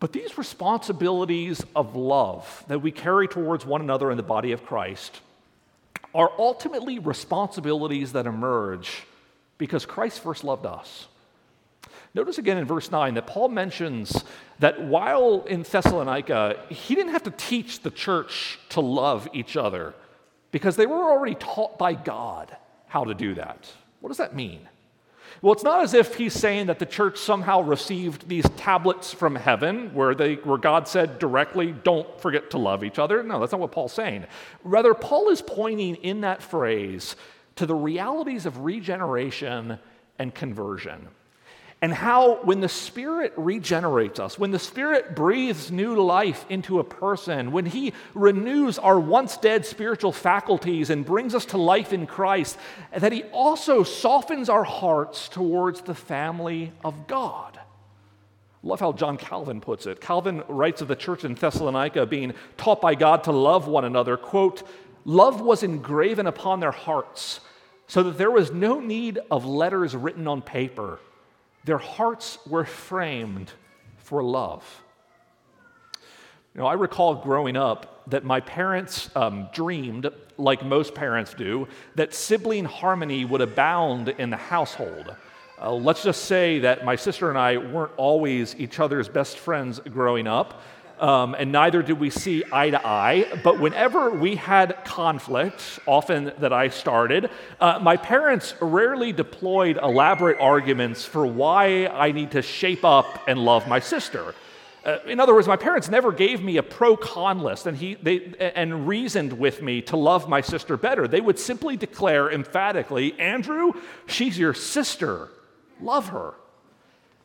But 0.00 0.12
these 0.12 0.38
responsibilities 0.38 1.62
of 1.76 1.94
love 1.94 2.64
that 2.68 2.80
we 2.80 2.90
carry 2.90 3.28
towards 3.28 3.66
one 3.66 3.82
another 3.82 4.10
in 4.10 4.16
the 4.16 4.22
body 4.22 4.52
of 4.52 4.64
Christ 4.64 5.20
are 6.14 6.32
ultimately 6.38 6.98
responsibilities 6.98 8.12
that 8.12 8.26
emerge 8.26 9.04
because 9.58 9.84
Christ 9.84 10.20
first 10.20 10.42
loved 10.42 10.66
us. 10.66 11.06
Notice 12.14 12.38
again 12.38 12.58
in 12.58 12.64
verse 12.64 12.90
9 12.90 13.14
that 13.14 13.26
Paul 13.26 13.48
mentions 13.48 14.24
that 14.58 14.82
while 14.82 15.44
in 15.46 15.62
Thessalonica, 15.62 16.58
he 16.68 16.94
didn't 16.94 17.12
have 17.12 17.22
to 17.24 17.30
teach 17.30 17.80
the 17.80 17.90
church 17.90 18.58
to 18.70 18.80
love 18.80 19.28
each 19.32 19.56
other 19.56 19.94
because 20.50 20.76
they 20.76 20.86
were 20.86 21.10
already 21.10 21.36
taught 21.36 21.78
by 21.78 21.94
God 21.94 22.56
how 22.88 23.04
to 23.04 23.14
do 23.14 23.34
that. 23.34 23.72
What 24.00 24.08
does 24.08 24.16
that 24.16 24.34
mean? 24.34 24.60
Well, 25.40 25.52
it's 25.52 25.62
not 25.62 25.84
as 25.84 25.94
if 25.94 26.16
he's 26.16 26.34
saying 26.34 26.66
that 26.66 26.80
the 26.80 26.86
church 26.86 27.16
somehow 27.16 27.60
received 27.62 28.28
these 28.28 28.44
tablets 28.56 29.12
from 29.14 29.36
heaven 29.36 29.94
where, 29.94 30.12
they, 30.14 30.34
where 30.34 30.58
God 30.58 30.88
said 30.88 31.20
directly, 31.20 31.72
don't 31.72 32.20
forget 32.20 32.50
to 32.50 32.58
love 32.58 32.82
each 32.82 32.98
other. 32.98 33.22
No, 33.22 33.38
that's 33.38 33.52
not 33.52 33.60
what 33.60 33.70
Paul's 33.70 33.92
saying. 33.92 34.26
Rather, 34.64 34.92
Paul 34.92 35.30
is 35.30 35.40
pointing 35.40 35.94
in 35.96 36.22
that 36.22 36.42
phrase 36.42 37.14
to 37.54 37.64
the 37.64 37.74
realities 37.74 38.44
of 38.44 38.58
regeneration 38.58 39.78
and 40.18 40.34
conversion 40.34 41.08
and 41.82 41.94
how 41.94 42.42
when 42.42 42.60
the 42.60 42.68
Spirit 42.68 43.32
regenerates 43.36 44.20
us, 44.20 44.38
when 44.38 44.50
the 44.50 44.58
Spirit 44.58 45.14
breathes 45.14 45.70
new 45.70 46.00
life 46.00 46.44
into 46.50 46.78
a 46.78 46.84
person, 46.84 47.52
when 47.52 47.64
He 47.64 47.94
renews 48.14 48.78
our 48.78 49.00
once 49.00 49.38
dead 49.38 49.64
spiritual 49.64 50.12
faculties 50.12 50.90
and 50.90 51.06
brings 51.06 51.34
us 51.34 51.46
to 51.46 51.56
life 51.56 51.94
in 51.94 52.06
Christ, 52.06 52.58
that 52.94 53.12
He 53.12 53.22
also 53.32 53.82
softens 53.82 54.50
our 54.50 54.64
hearts 54.64 55.28
towards 55.30 55.80
the 55.80 55.94
family 55.94 56.72
of 56.84 57.06
God. 57.06 57.58
Love 58.62 58.80
how 58.80 58.92
John 58.92 59.16
Calvin 59.16 59.62
puts 59.62 59.86
it. 59.86 60.02
Calvin 60.02 60.42
writes 60.48 60.82
of 60.82 60.88
the 60.88 60.96
church 60.96 61.24
in 61.24 61.34
Thessalonica 61.34 62.04
being 62.04 62.34
taught 62.58 62.82
by 62.82 62.94
God 62.94 63.24
to 63.24 63.32
love 63.32 63.66
one 63.68 63.86
another. 63.86 64.18
Quote, 64.18 64.68
Love 65.06 65.40
was 65.40 65.62
engraven 65.62 66.26
upon 66.26 66.60
their 66.60 66.72
hearts, 66.72 67.40
so 67.86 68.02
that 68.02 68.18
there 68.18 68.30
was 68.30 68.52
no 68.52 68.80
need 68.80 69.18
of 69.30 69.46
letters 69.46 69.96
written 69.96 70.28
on 70.28 70.42
paper 70.42 71.00
their 71.64 71.78
hearts 71.78 72.38
were 72.46 72.64
framed 72.64 73.52
for 73.98 74.22
love. 74.22 74.64
You 76.54 76.60
know, 76.60 76.66
I 76.66 76.72
recall 76.74 77.14
growing 77.14 77.56
up 77.56 78.02
that 78.10 78.24
my 78.24 78.40
parents 78.40 79.08
um, 79.14 79.48
dreamed, 79.52 80.10
like 80.36 80.64
most 80.64 80.94
parents 80.94 81.32
do, 81.32 81.68
that 81.94 82.12
sibling 82.12 82.64
harmony 82.64 83.24
would 83.24 83.40
abound 83.40 84.08
in 84.08 84.30
the 84.30 84.36
household. 84.36 85.14
Uh, 85.60 85.72
let's 85.72 86.02
just 86.02 86.24
say 86.24 86.58
that 86.60 86.84
my 86.84 86.96
sister 86.96 87.28
and 87.28 87.38
I 87.38 87.58
weren't 87.58 87.92
always 87.96 88.56
each 88.56 88.80
other's 88.80 89.08
best 89.08 89.38
friends 89.38 89.78
growing 89.78 90.26
up 90.26 90.62
um, 91.00 91.34
and 91.34 91.50
neither 91.50 91.82
did 91.82 91.98
we 91.98 92.10
see 92.10 92.44
eye 92.52 92.70
to 92.70 92.86
eye. 92.86 93.26
But 93.42 93.58
whenever 93.58 94.10
we 94.10 94.36
had 94.36 94.84
conflict, 94.84 95.80
often 95.86 96.32
that 96.38 96.52
I 96.52 96.68
started, 96.68 97.30
uh, 97.58 97.78
my 97.80 97.96
parents 97.96 98.54
rarely 98.60 99.12
deployed 99.12 99.78
elaborate 99.78 100.38
arguments 100.38 101.04
for 101.04 101.26
why 101.26 101.86
I 101.86 102.12
need 102.12 102.32
to 102.32 102.42
shape 102.42 102.84
up 102.84 103.24
and 103.26 103.38
love 103.38 103.66
my 103.66 103.80
sister. 103.80 104.34
Uh, 104.84 104.98
in 105.06 105.20
other 105.20 105.34
words, 105.34 105.48
my 105.48 105.56
parents 105.56 105.88
never 105.88 106.12
gave 106.12 106.42
me 106.42 106.58
a 106.58 106.62
pro 106.62 106.96
con 106.96 107.40
list 107.40 107.66
and, 107.66 107.76
he, 107.76 107.94
they, 107.94 108.34
and 108.54 108.86
reasoned 108.86 109.32
with 109.32 109.62
me 109.62 109.82
to 109.82 109.96
love 109.96 110.28
my 110.28 110.40
sister 110.40 110.76
better. 110.76 111.08
They 111.08 111.20
would 111.20 111.38
simply 111.38 111.76
declare 111.76 112.30
emphatically, 112.30 113.18
Andrew, 113.18 113.72
she's 114.06 114.38
your 114.38 114.54
sister. 114.54 115.28
Love 115.80 116.08
her. 116.08 116.34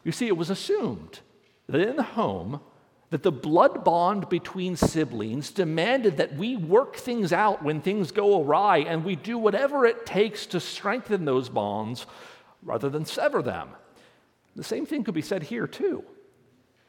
You 0.03 0.11
see, 0.11 0.27
it 0.27 0.37
was 0.37 0.49
assumed 0.49 1.19
that 1.67 1.81
in 1.81 1.95
the 1.95 2.03
home, 2.03 2.61
that 3.11 3.23
the 3.23 3.31
blood 3.31 3.83
bond 3.83 4.29
between 4.29 4.75
siblings 4.75 5.51
demanded 5.51 6.17
that 6.17 6.35
we 6.35 6.55
work 6.55 6.95
things 6.95 7.31
out 7.31 7.63
when 7.63 7.81
things 7.81 8.11
go 8.11 8.41
awry 8.41 8.79
and 8.79 9.05
we 9.05 9.15
do 9.15 9.37
whatever 9.37 9.85
it 9.85 10.05
takes 10.05 10.47
to 10.47 10.59
strengthen 10.59 11.25
those 11.25 11.47
bonds 11.49 12.05
rather 12.63 12.89
than 12.89 13.05
sever 13.05 13.41
them. 13.41 13.69
The 14.55 14.63
same 14.63 14.85
thing 14.85 15.03
could 15.03 15.13
be 15.13 15.21
said 15.21 15.43
here, 15.43 15.67
too. 15.67 16.03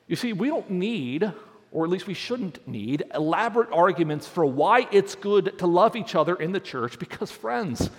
You 0.06 0.16
see, 0.16 0.32
we 0.32 0.48
don't 0.48 0.70
need, 0.70 1.32
or 1.72 1.84
at 1.84 1.90
least 1.90 2.06
we 2.06 2.14
shouldn't 2.14 2.66
need, 2.66 3.02
elaborate 3.14 3.72
arguments 3.72 4.26
for 4.26 4.46
why 4.46 4.86
it's 4.92 5.14
good 5.16 5.58
to 5.58 5.66
love 5.66 5.96
each 5.96 6.14
other 6.14 6.34
in 6.36 6.52
the 6.52 6.60
church 6.60 6.98
because, 6.98 7.30
friends, 7.30 7.90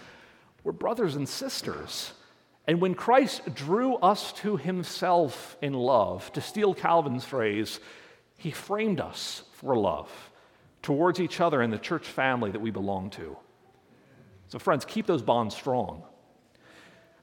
we're 0.64 0.72
brothers 0.72 1.16
and 1.16 1.28
sisters. 1.28 2.14
And 2.66 2.82
when 2.82 2.96
Christ 2.96 3.54
drew 3.54 3.96
us 3.96 4.34
to 4.34 4.58
himself 4.58 5.58
in 5.62 5.74
love, 5.74 6.32
to 6.34 6.42
steal 6.42 6.74
Calvin's 6.74 7.24
phrase, 7.24 7.80
he 8.38 8.52
framed 8.52 9.02
us 9.02 9.44
for 9.54 9.76
love 9.76 10.10
towards 10.82 11.20
each 11.20 11.42
other 11.42 11.62
and 11.62 11.74
the 11.74 11.78
church 11.78 12.06
family 12.06 12.52
that 12.52 12.60
we 12.60 12.72
belong 12.72 13.10
to. 13.10 13.36
So, 14.48 14.60
friends, 14.60 14.86
keep 14.86 15.06
those 15.06 15.22
bonds 15.22 15.56
strong. 15.56 16.04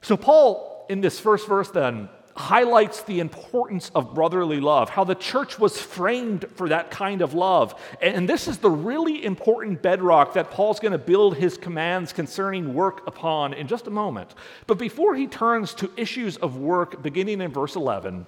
So, 0.01 0.15
Paul, 0.15 0.85
in 0.89 1.01
this 1.01 1.19
first 1.19 1.47
verse, 1.47 1.69
then, 1.71 2.09
highlights 2.37 3.01
the 3.03 3.21
importance 3.21 3.89
of 3.95 4.13
brotherly 4.13 4.59
love, 4.59 4.89
how 4.89 5.05
the 5.05 5.15
church 5.15 5.57
was 5.57 5.79
framed 5.79 6.45
for 6.55 6.67
that 6.67 6.91
kind 6.91 7.21
of 7.21 7.33
love. 7.33 7.81
And 8.01 8.27
this 8.27 8.47
is 8.47 8.57
the 8.57 8.69
really 8.69 9.23
important 9.23 9.81
bedrock 9.81 10.33
that 10.33 10.51
Paul's 10.51 10.81
going 10.81 10.91
to 10.91 10.97
build 10.97 11.37
his 11.37 11.57
commands 11.57 12.11
concerning 12.11 12.73
work 12.73 13.07
upon 13.07 13.53
in 13.53 13.67
just 13.67 13.87
a 13.87 13.89
moment. 13.89 14.35
But 14.67 14.77
before 14.77 15.15
he 15.15 15.27
turns 15.27 15.73
to 15.75 15.89
issues 15.95 16.35
of 16.37 16.57
work, 16.57 17.01
beginning 17.01 17.39
in 17.39 17.53
verse 17.53 17.77
11, 17.77 18.27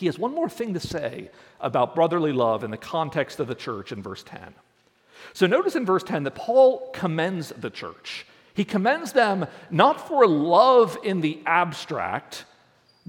he 0.00 0.06
has 0.06 0.18
one 0.18 0.34
more 0.34 0.48
thing 0.48 0.72
to 0.72 0.80
say 0.80 1.30
about 1.60 1.94
brotherly 1.94 2.32
love 2.32 2.64
in 2.64 2.70
the 2.70 2.78
context 2.78 3.38
of 3.38 3.48
the 3.48 3.54
church 3.54 3.92
in 3.92 4.02
verse 4.02 4.22
10. 4.22 4.54
So 5.34 5.46
notice 5.46 5.76
in 5.76 5.84
verse 5.84 6.02
10 6.02 6.22
that 6.22 6.34
Paul 6.34 6.90
commends 6.94 7.50
the 7.50 7.68
church. 7.68 8.24
He 8.54 8.64
commends 8.64 9.12
them 9.12 9.46
not 9.70 10.08
for 10.08 10.26
love 10.26 10.96
in 11.04 11.20
the 11.20 11.42
abstract, 11.44 12.46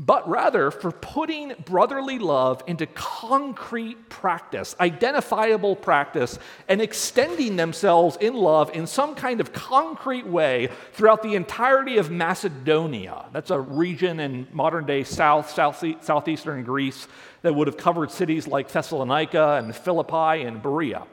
but 0.04 0.28
rather 0.28 0.72
for 0.72 0.92
putting 0.92 1.54
brotherly 1.64 2.18
love 2.18 2.64
into 2.66 2.88
concrete 2.88 4.10
practice, 4.10 4.76
identifiable 4.80 5.76
practice, 5.76 6.40
and 6.68 6.82
extending 6.82 7.56
themselves 7.56 8.18
in 8.20 8.34
love 8.34 8.72
in 8.74 8.88
some 8.88 9.14
kind 9.14 9.40
of 9.40 9.54
concrete 9.54 10.26
way 10.26 10.70
throughout 10.94 11.22
the 11.22 11.36
entirety 11.36 11.98
of 11.98 12.10
Macedonia. 12.10 13.26
That's 13.32 13.52
a 13.52 13.60
region 13.60 14.20
in 14.20 14.48
modern 14.52 14.88
day 14.88 15.04
South, 15.04 15.52
South 15.52 15.86
southeastern 16.04 16.64
Greece 16.64 17.08
that 17.44 17.54
would 17.54 17.68
have 17.68 17.78
covered 17.78 18.10
cities 18.10 18.48
like 18.48 18.70
Thessalonica 18.70 19.58
and 19.58 19.76
Philippi 19.76 20.42
and 20.42 20.64
Berea. 20.64 21.06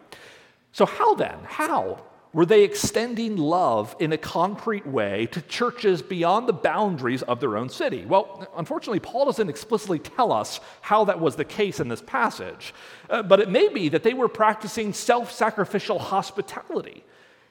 So, 0.72 0.86
how 0.86 1.14
then? 1.14 1.38
How 1.44 2.07
were 2.32 2.44
they 2.44 2.62
extending 2.62 3.36
love 3.36 3.96
in 3.98 4.12
a 4.12 4.18
concrete 4.18 4.86
way 4.86 5.26
to 5.32 5.40
churches 5.42 6.02
beyond 6.02 6.46
the 6.46 6.52
boundaries 6.52 7.22
of 7.22 7.40
their 7.40 7.56
own 7.56 7.70
city? 7.70 8.04
Well, 8.04 8.46
unfortunately, 8.56 9.00
Paul 9.00 9.26
doesn't 9.26 9.48
explicitly 9.48 9.98
tell 9.98 10.30
us 10.30 10.60
how 10.82 11.04
that 11.06 11.20
was 11.20 11.36
the 11.36 11.44
case 11.44 11.80
in 11.80 11.88
this 11.88 12.02
passage, 12.02 12.74
uh, 13.08 13.22
but 13.22 13.40
it 13.40 13.48
may 13.48 13.68
be 13.68 13.88
that 13.88 14.02
they 14.02 14.14
were 14.14 14.28
practicing 14.28 14.92
self 14.92 15.32
sacrificial 15.32 15.98
hospitality. 15.98 17.04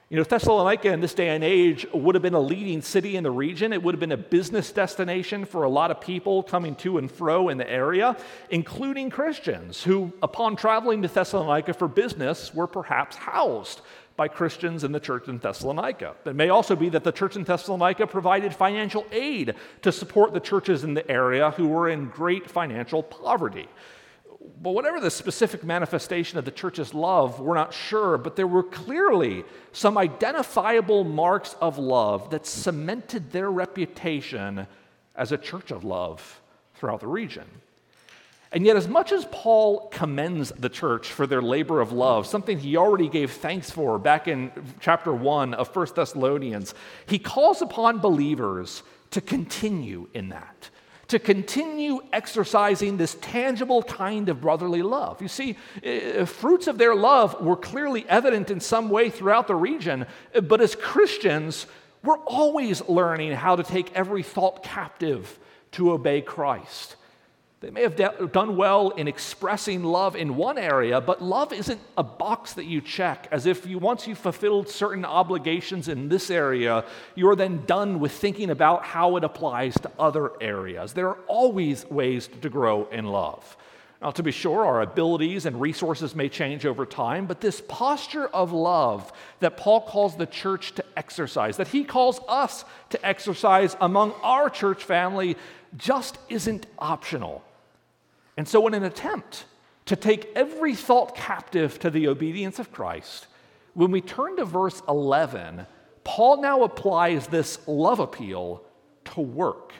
You 0.10 0.16
know, 0.16 0.24
Thessalonica 0.24 0.90
in 0.90 1.02
this 1.02 1.14
day 1.14 1.30
and 1.30 1.44
age 1.44 1.86
would 1.94 2.16
have 2.16 2.22
been 2.22 2.34
a 2.34 2.40
leading 2.40 2.82
city 2.82 3.18
in 3.18 3.24
the 3.24 3.32
region. 3.32 3.74
It 3.74 3.84
would 3.84 3.94
have 3.94 4.00
been 4.00 4.14
a 4.14 4.18
business 4.18 4.72
destination 4.72 5.44
for 5.44 5.64
a 5.64 5.70
lot 5.70 5.92
of 5.92 6.00
people 6.00 6.44
coming 6.44 6.76
to 6.76 6.98
and 6.98 7.12
fro 7.12 7.50
in 7.50 7.58
the 7.58 7.70
area, 7.70 8.16
including 8.50 9.10
Christians 9.10 9.84
who, 9.84 10.14
upon 10.24 10.56
traveling 10.56 11.02
to 11.02 11.10
Thessalonica 11.10 11.74
for 11.74 11.90
business, 11.90 12.54
were 12.54 12.68
perhaps 12.68 13.18
housed 13.18 13.82
by 14.18 14.28
Christians 14.28 14.84
in 14.84 14.92
the 14.92 15.00
church 15.00 15.28
in 15.28 15.38
Thessalonica. 15.38 16.16
It 16.26 16.36
may 16.36 16.50
also 16.50 16.76
be 16.76 16.90
that 16.90 17.04
the 17.04 17.12
church 17.12 17.36
in 17.36 17.44
Thessalonica 17.44 18.08
provided 18.08 18.54
financial 18.54 19.06
aid 19.12 19.54
to 19.84 19.92
support 19.92 20.34
the 20.34 20.40
churches 20.40 20.84
in 20.84 20.96
the 20.96 21.10
area 21.10 21.52
who 21.52 21.68
were 21.68 21.88
in 21.88 22.10
great 22.10 22.50
financial 22.50 23.04
poverty. 23.04 23.68
But 24.62 24.72
whatever 24.72 25.00
the 25.00 25.12
specific 25.12 25.64
manifestation 25.64 26.40
of 26.40 26.46
the 26.46 26.52
church's 26.52 26.94
love, 26.94 27.40
we're 27.40 27.56
not 27.56 27.74
sure, 27.74 28.18
but 28.18 28.36
there 28.36 28.48
were 28.48 28.64
clearly 28.64 29.46
some 29.72 29.98
identifiable 29.98 31.04
marks 31.04 31.56
of 31.62 31.78
love 31.78 32.32
that 32.32 32.48
cemented 32.48 33.32
their 33.32 33.52
reputation 33.52 34.66
as 35.16 35.32
a 35.32 35.38
church 35.38 35.70
of 35.70 35.84
love 35.84 36.42
throughout 36.74 37.02
the 37.02 37.08
region. 37.08 37.46
And 38.52 38.66
yet, 38.66 38.78
as 38.78 38.88
much 38.88 39.12
as 39.12 39.26
Paul 39.32 39.90
commends 39.90 40.52
the 40.58 40.70
church 40.70 41.08
for 41.08 41.28
their 41.28 41.42
labor 41.42 41.82
of 41.82 41.92
love, 41.92 42.26
something 42.26 42.58
he 42.58 42.78
already 42.78 43.10
gave 43.10 43.32
thanks 43.32 43.70
for 43.70 44.00
back 44.00 44.28
in 44.28 44.52
chapter 44.80 45.12
1 45.12 45.54
of 45.54 45.76
1 45.76 45.88
Thessalonians, 45.96 46.74
he 47.06 47.20
calls 47.20 47.62
upon 47.62 48.00
believers 48.00 48.84
to 49.12 49.22
continue 49.22 50.08
in 50.14 50.30
that 50.30 50.70
to 51.08 51.20
continue 51.20 52.02
exercising 52.12 52.98
this 52.98 53.16
tangible 53.22 53.82
kind 53.84 54.28
of 54.30 54.42
brotherly 54.42 54.82
love. 54.82 55.22
You 55.22 55.28
see, 55.28 55.58
uh, 55.86 56.26
fruits 56.26 56.68
of 56.68 56.78
their 56.78 56.96
love 56.96 57.42
were 57.42 57.56
clearly 57.56 58.06
evident 58.10 58.52
in 58.52 58.60
some 58.60 58.90
way 58.90 59.10
throughout 59.10 59.48
the 59.48 59.56
region, 59.56 60.06
but 60.44 60.60
as 60.60 60.76
Christians, 60.76 61.66
we're 62.04 62.20
always 62.20 62.88
learning 62.90 63.32
how 63.34 63.56
to 63.56 63.64
take 63.64 63.94
every 63.94 64.22
thought 64.22 64.64
captive 64.64 65.40
to 65.72 65.94
obey 65.94 66.22
Christ. 66.22 66.97
They 67.60 67.72
may 67.72 67.82
have 67.82 67.96
de- 67.96 68.28
done 68.32 68.56
well 68.56 68.92
in 68.92 69.08
expressing 69.08 69.84
love 69.84 70.16
in 70.16 70.36
one 70.36 70.60
area, 70.60 71.02
but 71.02 71.24
love 71.24 71.52
isn't 71.52 71.82
a 71.98 72.04
box 72.04 72.54
that 72.54 72.66
you 72.66 72.82
check 72.82 73.28
as 73.32 73.48
if 73.48 73.66
you 73.66 73.80
once 73.80 74.06
you've 74.06 74.20
fulfilled 74.20 74.70
certain 74.70 75.04
obligations 75.04 75.88
in 75.88 76.08
this 76.08 76.30
area, 76.30 76.86
you're 77.16 77.36
then 77.36 77.66
done 77.66 78.00
with 78.00 78.12
thinking 78.12 78.52
about 78.52 78.86
how 78.86 79.16
it 79.16 79.24
applies 79.24 79.74
to 79.76 79.92
other 79.98 80.32
areas. 80.40 80.94
There 80.94 81.10
are 81.10 81.18
always 81.28 81.90
ways 81.90 82.30
to 82.42 82.50
grow 82.50 82.88
in 82.90 83.06
love. 83.06 83.58
Now, 84.04 84.12
to 84.12 84.22
be 84.22 84.32
sure, 84.32 84.64
our 84.64 84.84
abilities 84.84 85.48
and 85.48 85.60
resources 85.60 86.16
may 86.16 86.30
change 86.30 86.64
over 86.68 86.86
time, 86.86 87.26
but 87.26 87.42
this 87.42 87.64
posture 87.68 88.28
of 88.28 88.52
love 88.52 89.12
that 89.40 89.58
Paul 89.58 89.82
calls 89.82 90.16
the 90.16 90.28
church 90.28 90.76
to 90.76 90.86
exercise, 90.96 91.58
that 91.58 91.70
he 91.70 91.84
calls 91.84 92.20
us 92.28 92.64
to 92.92 93.04
exercise 93.04 93.76
among 93.82 94.12
our 94.22 94.52
church 94.52 94.84
family, 94.84 95.36
just 95.76 96.20
isn't 96.30 96.68
optional. 96.78 97.44
And 98.38 98.48
so, 98.48 98.68
in 98.68 98.76
an 98.76 98.84
attempt 98.84 99.46
to 99.86 99.96
take 99.96 100.32
every 100.36 100.76
thought 100.76 101.16
captive 101.16 101.80
to 101.80 101.90
the 101.90 102.08
obedience 102.08 102.60
of 102.60 102.72
Christ, 102.72 103.28
when 103.74 103.92
we 103.92 104.02
turn 104.02 104.38
to 104.38 104.46
verse 104.46 104.82
11, 104.88 105.66
Paul 106.04 106.42
now 106.42 106.64
applies 106.64 107.28
this 107.28 107.60
love 107.68 108.00
appeal 108.00 108.64
to 109.06 109.22
work. 109.22 109.74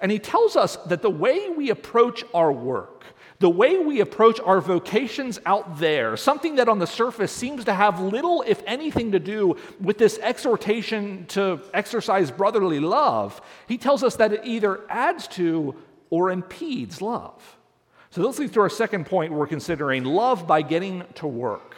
And 0.00 0.12
he 0.12 0.18
tells 0.18 0.56
us 0.56 0.76
that 0.86 1.02
the 1.02 1.10
way 1.10 1.48
we 1.50 1.70
approach 1.70 2.24
our 2.34 2.52
work, 2.52 3.04
the 3.38 3.48
way 3.48 3.78
we 3.78 4.00
approach 4.00 4.40
our 4.40 4.60
vocations 4.60 5.38
out 5.46 5.78
there, 5.78 6.16
something 6.16 6.56
that 6.56 6.68
on 6.68 6.78
the 6.78 6.86
surface 6.86 7.30
seems 7.30 7.64
to 7.64 7.74
have 7.74 8.00
little, 8.00 8.42
if 8.46 8.62
anything, 8.66 9.12
to 9.12 9.20
do 9.20 9.56
with 9.80 9.98
this 9.98 10.18
exhortation 10.18 11.26
to 11.26 11.60
exercise 11.72 12.30
brotherly 12.30 12.80
love, 12.80 13.40
he 13.68 13.78
tells 13.78 14.02
us 14.02 14.16
that 14.16 14.32
it 14.32 14.40
either 14.44 14.80
adds 14.88 15.28
to 15.28 15.76
or 16.10 16.30
impedes 16.30 17.00
love. 17.00 17.57
So 18.18 18.24
let's 18.24 18.40
lead 18.40 18.52
to 18.54 18.60
our 18.62 18.68
second 18.68 19.06
point 19.06 19.32
we're 19.32 19.46
considering 19.46 20.02
love 20.02 20.44
by 20.44 20.62
getting 20.62 21.04
to 21.14 21.28
work. 21.28 21.76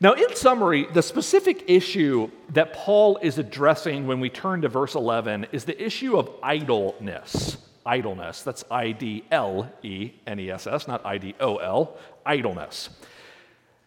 Now, 0.00 0.14
in 0.14 0.34
summary, 0.34 0.86
the 0.94 1.02
specific 1.02 1.64
issue 1.66 2.30
that 2.54 2.72
Paul 2.72 3.18
is 3.20 3.36
addressing 3.36 4.06
when 4.06 4.20
we 4.20 4.30
turn 4.30 4.62
to 4.62 4.70
verse 4.70 4.94
11 4.94 5.48
is 5.52 5.66
the 5.66 5.78
issue 5.84 6.16
of 6.16 6.30
idleness. 6.42 7.58
Idleness. 7.84 8.42
That's 8.42 8.64
I 8.70 8.92
D 8.92 9.22
L 9.30 9.70
E 9.82 10.12
N 10.26 10.40
E 10.40 10.50
S 10.50 10.66
S, 10.66 10.88
not 10.88 11.04
I 11.04 11.18
D 11.18 11.34
O 11.40 11.56
L, 11.56 11.98
idleness. 12.24 12.88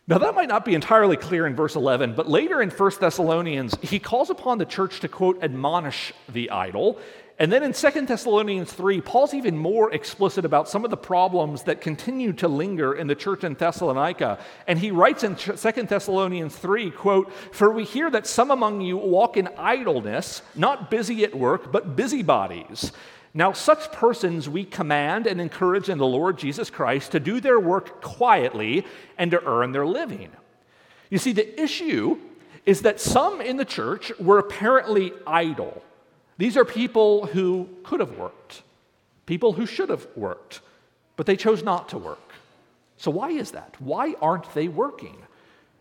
Now, 0.05 0.19
that 0.19 0.35
might 0.35 0.50
not 0.50 0.63
be 0.63 0.75
entirely 0.75 1.17
clear 1.17 1.47
in 1.47 1.55
verse 1.55 1.75
11, 1.75 2.13
but 2.13 2.29
later 2.29 2.62
in 2.62 2.69
1 2.69 2.91
Thessalonians, 3.00 3.75
he 3.81 3.97
calls 3.97 4.29
upon 4.29 4.59
the 4.59 4.65
church 4.65 5.00
to, 5.00 5.07
quote, 5.07 5.41
admonish 5.41 6.13
the 6.29 6.51
idle. 6.51 7.00
And 7.39 7.51
then 7.51 7.63
in 7.63 7.73
2 7.73 8.05
Thessalonians 8.05 8.71
3, 8.73 9.01
Paul's 9.01 9.33
even 9.33 9.57
more 9.57 9.91
explicit 9.91 10.45
about 10.45 10.69
some 10.69 10.85
of 10.85 10.91
the 10.91 10.97
problems 10.97 11.63
that 11.63 11.81
continue 11.81 12.31
to 12.33 12.47
linger 12.47 12.93
in 12.93 13.07
the 13.07 13.15
church 13.15 13.43
in 13.43 13.55
Thessalonica. 13.55 14.37
And 14.67 14.77
he 14.77 14.91
writes 14.91 15.23
in 15.23 15.35
2 15.35 15.53
Thessalonians 15.55 16.55
3, 16.55 16.91
quote, 16.91 17.33
For 17.51 17.71
we 17.71 17.85
hear 17.85 18.11
that 18.11 18.27
some 18.27 18.51
among 18.51 18.81
you 18.81 18.97
walk 18.97 19.35
in 19.35 19.49
idleness, 19.57 20.43
not 20.53 20.91
busy 20.91 21.23
at 21.23 21.33
work, 21.33 21.71
but 21.71 21.95
busybodies. 21.95 22.91
Now, 23.33 23.51
such 23.51 23.91
persons 23.91 24.47
we 24.47 24.63
command 24.63 25.25
and 25.25 25.41
encourage 25.41 25.89
in 25.89 25.97
the 25.97 26.05
Lord 26.05 26.37
Jesus 26.37 26.69
Christ 26.69 27.13
to 27.13 27.19
do 27.19 27.39
their 27.39 27.59
work 27.59 27.99
quietly 27.99 28.85
and 29.17 29.31
to 29.31 29.43
earn 29.43 29.71
their 29.71 29.87
living. 29.87 30.29
You 31.09 31.17
see, 31.17 31.33
the 31.33 31.59
issue 31.59 32.19
is 32.67 32.81
that 32.84 33.01
some 33.01 33.41
in 33.41 33.58
the 33.58 33.65
church 33.65 34.12
were 34.19 34.38
apparently 34.38 35.13
idle. 35.25 35.81
These 36.38 36.58
are 36.58 36.65
people 36.65 37.28
who 37.28 37.69
could 37.84 38.00
have 38.00 38.17
worked, 38.17 38.63
people 39.26 39.54
who 39.54 39.65
should 39.65 39.89
have 39.89 40.08
worked, 40.15 40.62
but 41.15 41.26
they 41.26 41.36
chose 41.36 41.63
not 41.63 41.89
to 41.89 41.98
work. 41.98 42.34
So, 42.98 43.12
why 43.12 43.32
is 43.32 43.52
that? 43.52 43.76
Why 43.80 44.15
aren't 44.22 44.54
they 44.54 44.67
working? 44.67 45.17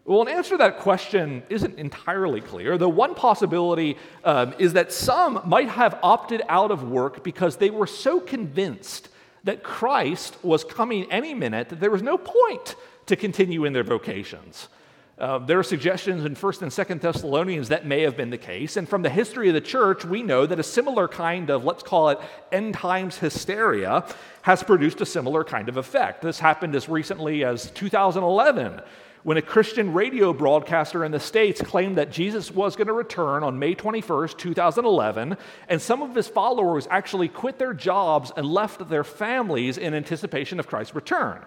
Well, 0.05 0.23
an 0.23 0.29
answer 0.29 0.51
to 0.51 0.57
that 0.59 0.81
question 0.81 1.45
isn't 1.49 1.79
entirely 1.79 2.41
clear. 2.41 2.77
The 2.77 2.89
one 2.89 3.15
possibility 3.15 3.97
um, 4.25 4.53
is 4.59 4.73
that 4.73 4.93
some 4.93 5.41
might 5.45 5.69
have 5.69 5.99
opted 6.03 6.43
out 6.49 6.73
of 6.73 6.83
work 6.83 7.23
because 7.23 7.57
they 7.57 7.71
were 7.71 7.87
so 7.87 8.19
convinced 8.19 9.09
that 9.45 9.63
Christ 9.63 10.37
was 10.43 10.65
coming 10.65 11.11
any 11.11 11.35
minute 11.35 11.69
that 11.69 11.79
there 11.79 11.91
was 11.91 12.03
no 12.03 12.19
point 12.19 12.75
to 13.07 13.17
continue 13.17 13.65
in 13.65 13.73
their 13.73 13.85
vocations. 13.85 14.69
Uh, 15.19 15.39
there 15.39 15.59
are 15.59 15.63
suggestions 15.63 16.25
in 16.25 16.35
1st 16.35 16.63
and 16.63 16.71
2nd 16.71 17.01
Thessalonians 17.01 17.69
that 17.69 17.87
may 17.87 18.01
have 18.01 18.17
been 18.17 18.31
the 18.31 18.39
case. 18.39 18.77
And 18.77 18.89
from 18.89 19.03
the 19.03 19.11
history 19.11 19.49
of 19.49 19.55
the 19.55 19.61
church, 19.61 20.05
we 20.05 20.23
know 20.23 20.47
that 20.47 20.59
a 20.59 20.63
similar 20.63 21.07
kind 21.07 21.51
of, 21.51 21.65
let's 21.65 21.83
call 21.83 22.09
it 22.09 22.19
end 22.51 22.75
times 22.75 23.19
hysteria, 23.19 24.07
has 24.43 24.63
produced 24.63 25.01
a 25.01 25.07
similar 25.07 25.45
kind 25.45 25.69
of 25.69 25.77
effect. 25.77 26.23
This 26.23 26.39
happened 26.39 26.75
as 26.75 26.89
recently 26.89 27.45
as 27.45 27.71
2011 27.73 28.81
when 29.23 29.37
a 29.37 29.43
Christian 29.43 29.93
radio 29.93 30.33
broadcaster 30.33 31.05
in 31.05 31.13
the 31.13 31.21
States 31.21 31.61
claimed 31.61 31.97
that 31.97 32.11
Jesus 32.11 32.51
was 32.51 32.75
going 32.75 32.89
to 32.89 32.93
return 32.93 33.45
on 33.45 33.59
May 33.59 33.75
21st, 33.75 34.37
2011, 34.37 35.37
and 35.69 35.81
some 35.81 36.03
of 36.03 36.15
his 36.15 36.27
followers 36.27 36.89
actually 36.91 37.29
quit 37.29 37.59
their 37.59 37.73
jobs 37.73 38.33
and 38.37 38.45
left 38.45 38.89
their 38.89 39.05
families 39.05 39.79
in 39.79 39.95
anticipation 39.95 40.59
of 40.59 40.67
Christ's 40.67 40.95
return. 40.95 41.45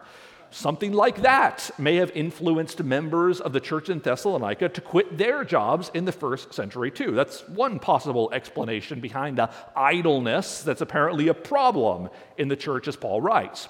Something 0.56 0.94
like 0.94 1.24
that 1.24 1.70
may 1.78 1.98
have 1.98 2.12
influenced 2.16 2.82
members 2.82 3.42
of 3.42 3.52
the 3.52 3.60
church 3.60 3.90
in 3.90 4.00
Thessalonica 4.00 4.70
to 4.70 4.80
quit 4.80 5.18
their 5.18 5.44
jobs 5.44 5.92
in 5.94 6.06
the 6.06 6.14
first 6.14 6.54
century, 6.54 6.90
too. 6.90 7.12
That's 7.12 7.46
one 7.50 7.78
possible 7.78 8.32
explanation 8.32 9.02
behind 9.02 9.38
the 9.38 9.50
idleness 9.76 10.64
that's 10.64 10.80
apparently 10.80 11.28
a 11.28 11.34
problem 11.34 12.10
in 12.38 12.48
the 12.48 12.56
church, 12.56 12.88
as 12.88 12.96
Paul 12.96 13.20
writes. 13.20 13.68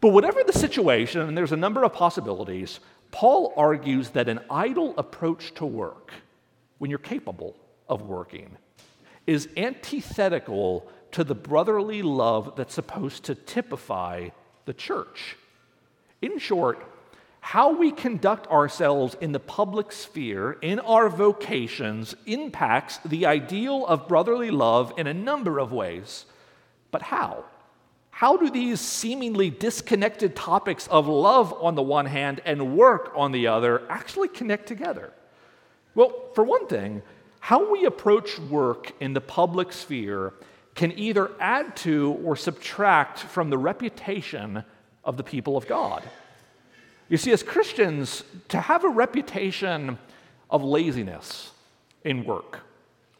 But 0.00 0.10
whatever 0.10 0.44
the 0.44 0.52
situation, 0.52 1.20
and 1.20 1.36
there's 1.36 1.50
a 1.50 1.56
number 1.56 1.82
of 1.82 1.92
possibilities, 1.92 2.78
Paul 3.10 3.52
argues 3.56 4.10
that 4.10 4.28
an 4.28 4.38
idle 4.48 4.94
approach 4.96 5.52
to 5.54 5.66
work, 5.66 6.12
when 6.78 6.90
you're 6.90 7.00
capable 7.00 7.56
of 7.88 8.02
working, 8.02 8.56
is 9.26 9.48
antithetical 9.56 10.88
to 11.10 11.24
the 11.24 11.34
brotherly 11.34 12.02
love 12.02 12.54
that's 12.54 12.74
supposed 12.74 13.24
to 13.24 13.34
typify 13.34 14.28
the 14.64 14.74
church. 14.74 15.36
In 16.24 16.38
short, 16.38 16.82
how 17.40 17.76
we 17.76 17.92
conduct 17.92 18.46
ourselves 18.46 19.14
in 19.20 19.32
the 19.32 19.38
public 19.38 19.92
sphere, 19.92 20.52
in 20.62 20.80
our 20.80 21.10
vocations, 21.10 22.16
impacts 22.24 22.96
the 23.04 23.26
ideal 23.26 23.84
of 23.84 24.08
brotherly 24.08 24.50
love 24.50 24.94
in 24.96 25.06
a 25.06 25.12
number 25.12 25.58
of 25.58 25.70
ways. 25.70 26.24
But 26.90 27.02
how? 27.02 27.44
How 28.08 28.38
do 28.38 28.48
these 28.48 28.80
seemingly 28.80 29.50
disconnected 29.50 30.34
topics 30.34 30.86
of 30.86 31.08
love 31.08 31.52
on 31.60 31.74
the 31.74 31.82
one 31.82 32.06
hand 32.06 32.40
and 32.46 32.74
work 32.74 33.12
on 33.14 33.32
the 33.32 33.48
other 33.48 33.82
actually 33.90 34.28
connect 34.28 34.66
together? 34.66 35.12
Well, 35.94 36.30
for 36.34 36.42
one 36.42 36.68
thing, 36.68 37.02
how 37.38 37.70
we 37.70 37.84
approach 37.84 38.38
work 38.38 38.92
in 38.98 39.12
the 39.12 39.20
public 39.20 39.74
sphere 39.74 40.32
can 40.74 40.98
either 40.98 41.32
add 41.38 41.76
to 41.84 42.18
or 42.24 42.34
subtract 42.34 43.18
from 43.18 43.50
the 43.50 43.58
reputation 43.58 44.64
of 45.04 45.16
the 45.16 45.24
people 45.24 45.56
of 45.56 45.66
God. 45.66 46.02
You 47.08 47.16
see, 47.16 47.32
as 47.32 47.42
Christians, 47.42 48.24
to 48.48 48.60
have 48.60 48.84
a 48.84 48.88
reputation 48.88 49.98
of 50.50 50.64
laziness 50.64 51.50
in 52.02 52.24
work, 52.24 52.60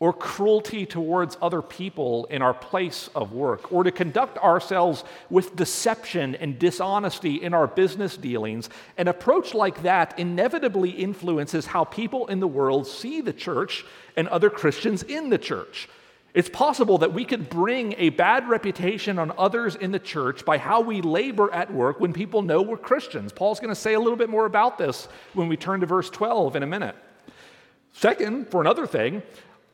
or 0.01 0.13
cruelty 0.13 0.85
towards 0.85 1.39
other 1.41 1.63
people 1.63 2.27
in 2.27 2.43
our 2.43 2.53
place 2.53 3.09
of 3.15 3.33
work, 3.33 3.73
or 3.73 3.85
to 3.85 3.93
conduct 3.93 4.37
ourselves 4.39 5.05
with 5.31 5.57
deception 5.57 6.35
and 6.35 6.59
dishonesty 6.59 7.37
in 7.37 7.55
our 7.55 7.67
business 7.67 8.17
dealings, 8.17 8.69
an 8.99 9.09
approach 9.09 9.55
like 9.55 9.83
that 9.83 10.19
inevitably 10.19 10.91
influences 10.91 11.67
how 11.67 11.85
people 11.85 12.27
in 12.27 12.41
the 12.41 12.49
world 12.49 12.87
see 12.87 13.21
the 13.21 13.33
church 13.33 13.85
and 14.17 14.29
other 14.29 14.51
Christians 14.51 15.03
in 15.03 15.31
the 15.31 15.39
church. 15.39 15.89
It's 16.35 16.49
possible 16.49 16.99
that 16.99 17.13
we 17.13 17.25
could 17.25 17.49
bring 17.49 17.95
a 17.97 18.09
bad 18.09 18.49
reputation 18.49 19.21
on 19.21 19.33
others 19.39 19.77
in 19.77 19.93
the 19.93 20.01
church 20.01 20.45
by 20.45 20.59
how 20.59 20.81
we 20.81 21.01
labor 21.01 21.53
at 21.55 21.73
work 21.73 22.01
when 22.01 22.13
people 22.13 22.43
know 22.43 22.61
we're 22.61 22.77
Christians. 22.77 23.33
Paul's 23.33 23.61
going 23.61 23.73
to 23.73 23.81
say 23.81 23.95
a 23.95 24.01
little 24.01 24.17
bit 24.17 24.29
more 24.29 24.45
about 24.45 24.77
this 24.77 25.07
when 25.35 25.47
we 25.47 25.57
turn 25.57 25.79
to 25.81 25.87
verse 25.87 26.11
12 26.11 26.57
in 26.57 26.65
a 26.65 26.67
minute. 26.67 26.97
Second, 27.93 28.51
for 28.51 28.61
another 28.61 28.85
thing, 28.85 29.23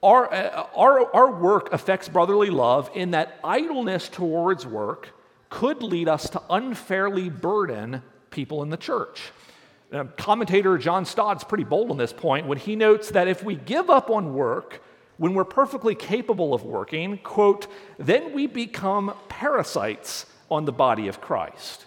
our, 0.03 0.31
uh, 0.31 0.67
our, 0.77 1.17
our 1.17 1.33
work 1.33 1.73
affects 1.73 2.11
brotherly 2.11 2.51
love 2.51 2.91
in 2.95 3.13
that 3.13 3.41
idleness 3.43 4.11
towards 4.11 4.67
work 4.67 5.09
could 5.49 5.83
lead 5.83 6.09
us 6.09 6.29
to 6.29 6.43
unfairly 6.51 7.31
burden 7.31 8.03
people 8.31 8.63
in 8.63 8.69
the 8.69 8.77
church. 8.77 9.33
Uh, 9.91 10.05
commentator 10.19 10.77
John 10.77 11.07
Stott's 11.07 11.43
pretty 11.43 11.65
bold 11.65 11.91
on 11.91 11.97
this 11.97 12.13
point 12.13 12.47
when 12.47 12.59
he 12.59 12.77
notes 12.77 13.11
that 13.11 13.29
if 13.29 13.43
we 13.43 13.57
give 13.57 13.89
up 13.89 14.11
on 14.11 14.35
work, 14.35 14.83
when 15.21 15.35
we're 15.35 15.45
perfectly 15.45 15.95
capable 15.95 16.55
of 16.55 16.63
working, 16.63 17.19
quote, 17.19 17.67
then 17.99 18.33
we 18.33 18.47
become 18.47 19.13
parasites 19.29 20.25
on 20.51 20.65
the 20.65 20.73
body 20.73 21.09
of 21.09 21.21
Christ. 21.21 21.85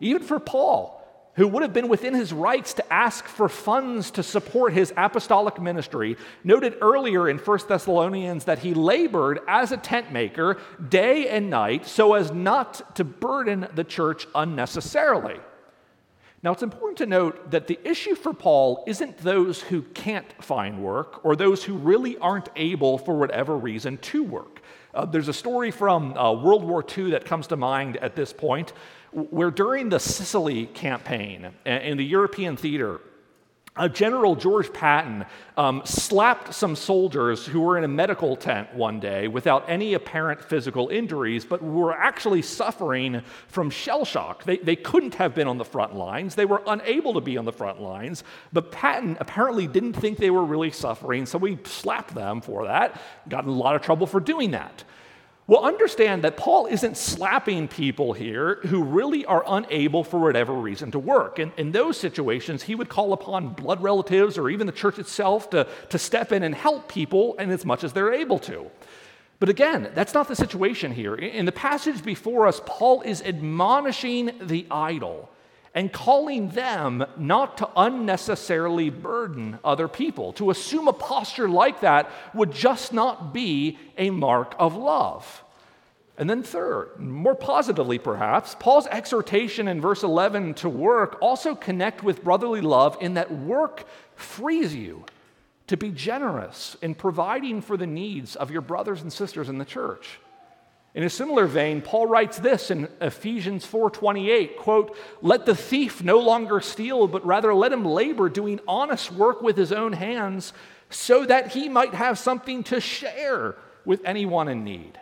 Even 0.00 0.20
for 0.20 0.40
Paul, 0.40 1.00
who 1.34 1.46
would 1.46 1.62
have 1.62 1.72
been 1.72 1.86
within 1.86 2.12
his 2.12 2.32
rights 2.32 2.74
to 2.74 2.92
ask 2.92 3.24
for 3.26 3.48
funds 3.48 4.10
to 4.10 4.22
support 4.24 4.72
his 4.72 4.92
apostolic 4.96 5.62
ministry, 5.62 6.16
noted 6.42 6.76
earlier 6.80 7.28
in 7.28 7.38
1 7.38 7.58
Thessalonians 7.68 8.46
that 8.46 8.58
he 8.58 8.74
labored 8.74 9.38
as 9.46 9.70
a 9.70 9.76
tent 9.76 10.10
maker 10.10 10.58
day 10.88 11.28
and 11.28 11.48
night 11.48 11.86
so 11.86 12.14
as 12.14 12.32
not 12.32 12.96
to 12.96 13.04
burden 13.04 13.68
the 13.76 13.84
church 13.84 14.26
unnecessarily. 14.34 15.38
Now, 16.46 16.52
it's 16.52 16.62
important 16.62 16.98
to 16.98 17.06
note 17.06 17.50
that 17.50 17.66
the 17.66 17.76
issue 17.82 18.14
for 18.14 18.32
Paul 18.32 18.84
isn't 18.86 19.18
those 19.18 19.60
who 19.62 19.82
can't 19.82 20.32
find 20.40 20.80
work 20.80 21.24
or 21.24 21.34
those 21.34 21.64
who 21.64 21.74
really 21.74 22.16
aren't 22.18 22.50
able, 22.54 22.98
for 22.98 23.16
whatever 23.16 23.58
reason, 23.58 23.98
to 23.98 24.22
work. 24.22 24.62
Uh, 24.94 25.04
there's 25.06 25.26
a 25.26 25.32
story 25.32 25.72
from 25.72 26.16
uh, 26.16 26.32
World 26.32 26.62
War 26.62 26.84
II 26.96 27.10
that 27.10 27.24
comes 27.24 27.48
to 27.48 27.56
mind 27.56 27.96
at 27.96 28.14
this 28.14 28.32
point, 28.32 28.74
where 29.10 29.50
during 29.50 29.88
the 29.88 29.98
Sicily 29.98 30.66
campaign 30.66 31.50
in 31.64 31.96
the 31.96 32.04
European 32.04 32.56
theater, 32.56 33.00
uh, 33.76 33.88
General 33.88 34.34
George 34.34 34.72
Patton 34.72 35.24
um, 35.56 35.82
slapped 35.84 36.54
some 36.54 36.76
soldiers 36.76 37.46
who 37.46 37.60
were 37.60 37.78
in 37.78 37.84
a 37.84 37.88
medical 37.88 38.36
tent 38.36 38.74
one 38.74 39.00
day 39.00 39.28
without 39.28 39.64
any 39.68 39.94
apparent 39.94 40.42
physical 40.42 40.88
injuries, 40.88 41.44
but 41.44 41.62
were 41.62 41.92
actually 41.92 42.42
suffering 42.42 43.22
from 43.48 43.70
shell 43.70 44.04
shock. 44.04 44.44
They, 44.44 44.58
they 44.58 44.76
couldn't 44.76 45.14
have 45.16 45.34
been 45.34 45.48
on 45.48 45.58
the 45.58 45.64
front 45.64 45.94
lines. 45.94 46.34
They 46.34 46.44
were 46.44 46.62
unable 46.66 47.14
to 47.14 47.20
be 47.20 47.36
on 47.36 47.44
the 47.44 47.52
front 47.52 47.80
lines, 47.80 48.24
but 48.52 48.72
Patton 48.72 49.16
apparently 49.20 49.66
didn't 49.66 49.94
think 49.94 50.18
they 50.18 50.30
were 50.30 50.44
really 50.44 50.70
suffering, 50.70 51.26
so 51.26 51.38
we 51.38 51.58
slapped 51.64 52.14
them 52.14 52.40
for 52.40 52.64
that. 52.64 53.00
Got 53.28 53.44
in 53.44 53.50
a 53.50 53.52
lot 53.52 53.76
of 53.76 53.82
trouble 53.82 54.06
for 54.06 54.20
doing 54.20 54.52
that. 54.52 54.84
Well, 55.48 55.64
understand 55.64 56.24
that 56.24 56.36
Paul 56.36 56.66
isn't 56.66 56.96
slapping 56.96 57.68
people 57.68 58.12
here 58.12 58.56
who 58.66 58.82
really 58.82 59.24
are 59.26 59.44
unable 59.46 60.02
for 60.02 60.18
whatever 60.18 60.52
reason 60.52 60.90
to 60.90 60.98
work. 60.98 61.38
In, 61.38 61.52
in 61.56 61.70
those 61.70 61.96
situations, 61.96 62.64
he 62.64 62.74
would 62.74 62.88
call 62.88 63.12
upon 63.12 63.50
blood 63.50 63.80
relatives 63.80 64.38
or 64.38 64.50
even 64.50 64.66
the 64.66 64.72
church 64.72 64.98
itself 64.98 65.48
to, 65.50 65.68
to 65.90 65.98
step 65.98 66.32
in 66.32 66.42
and 66.42 66.52
help 66.52 66.88
people 66.88 67.34
in 67.34 67.50
as 67.50 67.64
much 67.64 67.84
as 67.84 67.92
they're 67.92 68.12
able 68.12 68.40
to. 68.40 68.68
But 69.38 69.48
again, 69.48 69.92
that's 69.94 70.14
not 70.14 70.26
the 70.26 70.34
situation 70.34 70.90
here. 70.90 71.14
In 71.14 71.44
the 71.44 71.52
passage 71.52 72.02
before 72.02 72.48
us, 72.48 72.60
Paul 72.66 73.02
is 73.02 73.22
admonishing 73.22 74.32
the 74.40 74.66
idle 74.68 75.30
and 75.76 75.92
calling 75.92 76.48
them 76.48 77.04
not 77.18 77.58
to 77.58 77.68
unnecessarily 77.76 78.88
burden 78.88 79.58
other 79.62 79.88
people. 79.88 80.32
To 80.32 80.50
assume 80.50 80.88
a 80.88 80.92
posture 80.92 81.50
like 81.50 81.80
that 81.82 82.10
would 82.32 82.50
just 82.50 82.94
not 82.94 83.34
be 83.34 83.78
a 83.98 84.08
mark 84.08 84.56
of 84.58 84.74
love. 84.74 85.44
And 86.16 86.30
then, 86.30 86.42
third, 86.42 86.98
more 86.98 87.34
positively 87.34 87.98
perhaps, 87.98 88.56
Paul's 88.58 88.86
exhortation 88.86 89.68
in 89.68 89.82
verse 89.82 90.02
11 90.02 90.54
to 90.54 90.68
work 90.70 91.18
also 91.20 91.54
connect 91.54 92.02
with 92.02 92.24
brotherly 92.24 92.62
love 92.62 92.96
in 93.02 93.12
that 93.14 93.30
work 93.30 93.84
frees 94.14 94.74
you 94.74 95.04
to 95.66 95.76
be 95.76 95.90
generous 95.90 96.78
in 96.80 96.94
providing 96.94 97.60
for 97.60 97.76
the 97.76 97.86
needs 97.86 98.34
of 98.34 98.50
your 98.50 98.62
brothers 98.62 99.02
and 99.02 99.12
sisters 99.12 99.50
in 99.50 99.58
the 99.58 99.64
church. 99.66 100.20
In 100.96 101.02
a 101.02 101.10
similar 101.10 101.44
vein, 101.44 101.82
Paul 101.82 102.06
writes 102.06 102.38
this 102.38 102.70
in 102.70 102.88
Ephesians 103.02 103.66
4:28, 103.66 104.56
quote, 104.56 104.96
"Let 105.20 105.44
the 105.44 105.54
thief 105.54 106.02
no 106.02 106.18
longer 106.18 106.58
steal, 106.58 107.06
but 107.06 107.24
rather 107.24 107.54
let 107.54 107.70
him 107.70 107.84
labor 107.84 108.30
doing 108.30 108.60
honest 108.66 109.12
work 109.12 109.42
with 109.42 109.58
his 109.58 109.72
own 109.72 109.92
hands, 109.92 110.54
so 110.88 111.26
that 111.26 111.48
he 111.48 111.68
might 111.68 111.92
have 111.92 112.18
something 112.18 112.62
to 112.64 112.80
share 112.80 113.56
with 113.84 114.00
anyone 114.06 114.48
in 114.48 114.64
need." 114.64 114.98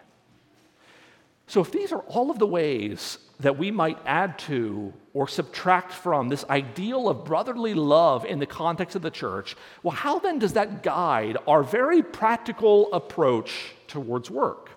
So 1.46 1.60
if 1.60 1.70
these 1.70 1.92
are 1.92 2.02
all 2.08 2.28
of 2.28 2.40
the 2.40 2.46
ways 2.46 3.18
that 3.38 3.56
we 3.56 3.70
might 3.70 3.98
add 4.04 4.36
to 4.40 4.92
or 5.12 5.28
subtract 5.28 5.92
from 5.92 6.28
this 6.28 6.44
ideal 6.50 7.08
of 7.08 7.24
brotherly 7.24 7.74
love 7.74 8.24
in 8.24 8.40
the 8.40 8.46
context 8.46 8.96
of 8.96 9.02
the 9.02 9.12
church, 9.12 9.56
well, 9.84 9.94
how 9.94 10.18
then 10.18 10.40
does 10.40 10.54
that 10.54 10.82
guide 10.82 11.36
our 11.46 11.62
very 11.62 12.02
practical 12.02 12.92
approach 12.92 13.76
towards 13.86 14.28
work? 14.28 14.70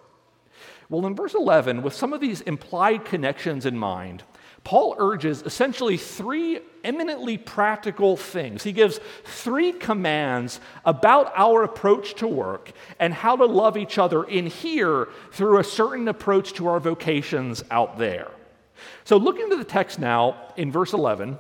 Well, 0.89 1.05
in 1.05 1.15
verse 1.15 1.33
11, 1.33 1.81
with 1.81 1.93
some 1.93 2.13
of 2.13 2.21
these 2.21 2.41
implied 2.41 3.03
connections 3.03 3.65
in 3.65 3.77
mind, 3.77 4.23
Paul 4.63 4.95
urges 4.97 5.43
essentially 5.43 5.97
three 5.97 6.59
eminently 6.83 7.37
practical 7.37 8.17
things. 8.17 8.63
He 8.63 8.71
gives 8.71 8.99
three 9.23 9.71
commands 9.71 10.59
about 10.85 11.31
our 11.35 11.63
approach 11.63 12.15
to 12.15 12.27
work 12.27 12.71
and 12.99 13.13
how 13.13 13.35
to 13.35 13.45
love 13.45 13.77
each 13.77 13.97
other 13.97 14.23
in 14.23 14.47
here 14.47 15.09
through 15.31 15.59
a 15.59 15.63
certain 15.63 16.07
approach 16.07 16.53
to 16.53 16.67
our 16.67 16.79
vocations 16.79 17.63
out 17.71 17.97
there. 17.97 18.31
So, 19.03 19.17
looking 19.17 19.49
to 19.49 19.55
the 19.55 19.63
text 19.63 19.99
now 19.99 20.35
in 20.55 20.71
verse 20.71 20.93
11, 20.93 21.37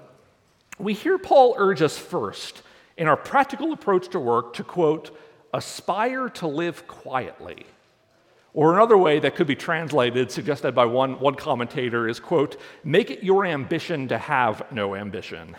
we 0.79 0.93
hear 0.93 1.17
Paul 1.17 1.55
urge 1.57 1.81
us 1.81 1.97
first 1.97 2.61
in 2.97 3.07
our 3.07 3.17
practical 3.17 3.73
approach 3.73 4.09
to 4.09 4.19
work 4.19 4.53
to 4.53 4.63
quote, 4.63 5.15
aspire 5.53 6.29
to 6.29 6.47
live 6.47 6.87
quietly. 6.87 7.65
Or 8.57 8.73
another 8.73 8.97
way 8.97 9.19
that 9.19 9.35
could 9.35 9.45
be 9.45 9.55
translated, 9.55 10.31
suggested 10.31 10.73
by 10.73 10.85
one, 10.85 11.19
one 11.19 11.35
commentator, 11.35 12.09
is 12.09 12.19
quote, 12.19 12.59
make 12.83 13.11
it 13.11 13.23
your 13.23 13.45
ambition 13.45 14.07
to 14.07 14.17
have 14.17 14.63
no 14.71 14.95
ambition. 14.95 15.55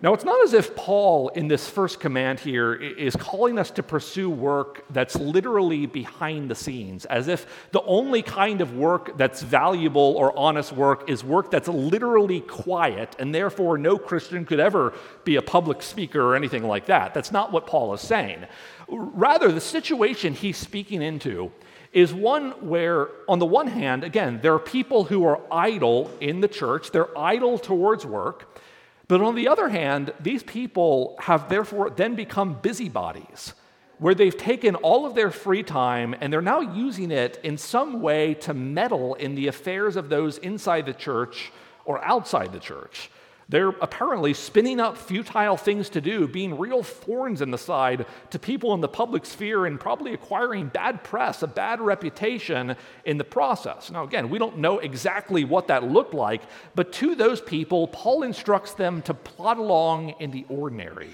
Now, 0.00 0.14
it's 0.14 0.24
not 0.24 0.40
as 0.44 0.52
if 0.52 0.76
Paul, 0.76 1.30
in 1.30 1.48
this 1.48 1.68
first 1.68 1.98
command 1.98 2.38
here, 2.38 2.74
is 2.74 3.16
calling 3.16 3.58
us 3.58 3.72
to 3.72 3.82
pursue 3.82 4.30
work 4.30 4.84
that's 4.90 5.16
literally 5.16 5.86
behind 5.86 6.48
the 6.48 6.54
scenes, 6.54 7.06
as 7.06 7.26
if 7.26 7.68
the 7.72 7.82
only 7.82 8.22
kind 8.22 8.60
of 8.60 8.76
work 8.76 9.18
that's 9.18 9.42
valuable 9.42 10.14
or 10.16 10.36
honest 10.38 10.70
work 10.70 11.10
is 11.10 11.24
work 11.24 11.50
that's 11.50 11.66
literally 11.66 12.42
quiet, 12.42 13.16
and 13.18 13.34
therefore 13.34 13.78
no 13.78 13.98
Christian 13.98 14.44
could 14.44 14.60
ever 14.60 14.94
be 15.24 15.34
a 15.34 15.42
public 15.42 15.82
speaker 15.82 16.22
or 16.22 16.36
anything 16.36 16.62
like 16.62 16.86
that. 16.86 17.14
That's 17.14 17.32
not 17.32 17.50
what 17.50 17.66
Paul 17.66 17.92
is 17.94 18.00
saying. 18.00 18.46
Rather, 18.88 19.50
the 19.50 19.60
situation 19.60 20.34
he's 20.34 20.56
speaking 20.56 21.02
into 21.02 21.50
is 21.94 22.12
one 22.12 22.50
where, 22.68 23.08
on 23.28 23.38
the 23.38 23.46
one 23.46 23.68
hand, 23.68 24.02
again, 24.02 24.40
there 24.42 24.52
are 24.52 24.58
people 24.58 25.04
who 25.04 25.24
are 25.24 25.40
idle 25.50 26.10
in 26.20 26.40
the 26.40 26.48
church, 26.48 26.90
they're 26.90 27.16
idle 27.16 27.56
towards 27.56 28.04
work. 28.04 28.58
But 29.06 29.20
on 29.20 29.36
the 29.36 29.48
other 29.48 29.68
hand, 29.68 30.12
these 30.18 30.42
people 30.42 31.16
have 31.20 31.48
therefore 31.48 31.90
then 31.90 32.16
become 32.16 32.54
busybodies, 32.60 33.54
where 33.98 34.14
they've 34.14 34.36
taken 34.36 34.74
all 34.76 35.06
of 35.06 35.14
their 35.14 35.30
free 35.30 35.62
time 35.62 36.16
and 36.20 36.32
they're 36.32 36.42
now 36.42 36.60
using 36.60 37.12
it 37.12 37.38
in 37.44 37.56
some 37.56 38.02
way 38.02 38.34
to 38.34 38.54
meddle 38.54 39.14
in 39.14 39.36
the 39.36 39.46
affairs 39.46 39.94
of 39.94 40.08
those 40.08 40.38
inside 40.38 40.86
the 40.86 40.94
church 40.94 41.52
or 41.84 42.04
outside 42.04 42.52
the 42.52 42.58
church. 42.58 43.10
They're 43.48 43.68
apparently 43.68 44.32
spinning 44.32 44.80
up 44.80 44.96
futile 44.96 45.56
things 45.56 45.90
to 45.90 46.00
do, 46.00 46.26
being 46.26 46.58
real 46.58 46.82
thorns 46.82 47.42
in 47.42 47.50
the 47.50 47.58
side 47.58 48.06
to 48.30 48.38
people 48.38 48.72
in 48.74 48.80
the 48.80 48.88
public 48.88 49.26
sphere, 49.26 49.66
and 49.66 49.78
probably 49.78 50.14
acquiring 50.14 50.68
bad 50.68 51.04
press, 51.04 51.42
a 51.42 51.46
bad 51.46 51.80
reputation 51.80 52.76
in 53.04 53.18
the 53.18 53.24
process. 53.24 53.90
Now, 53.90 54.04
again, 54.04 54.30
we 54.30 54.38
don't 54.38 54.58
know 54.58 54.78
exactly 54.78 55.44
what 55.44 55.68
that 55.68 55.84
looked 55.84 56.14
like, 56.14 56.42
but 56.74 56.92
to 56.94 57.14
those 57.14 57.40
people, 57.40 57.88
Paul 57.88 58.22
instructs 58.22 58.72
them 58.72 59.02
to 59.02 59.14
plod 59.14 59.58
along 59.58 60.14
in 60.20 60.30
the 60.30 60.46
ordinary, 60.48 61.10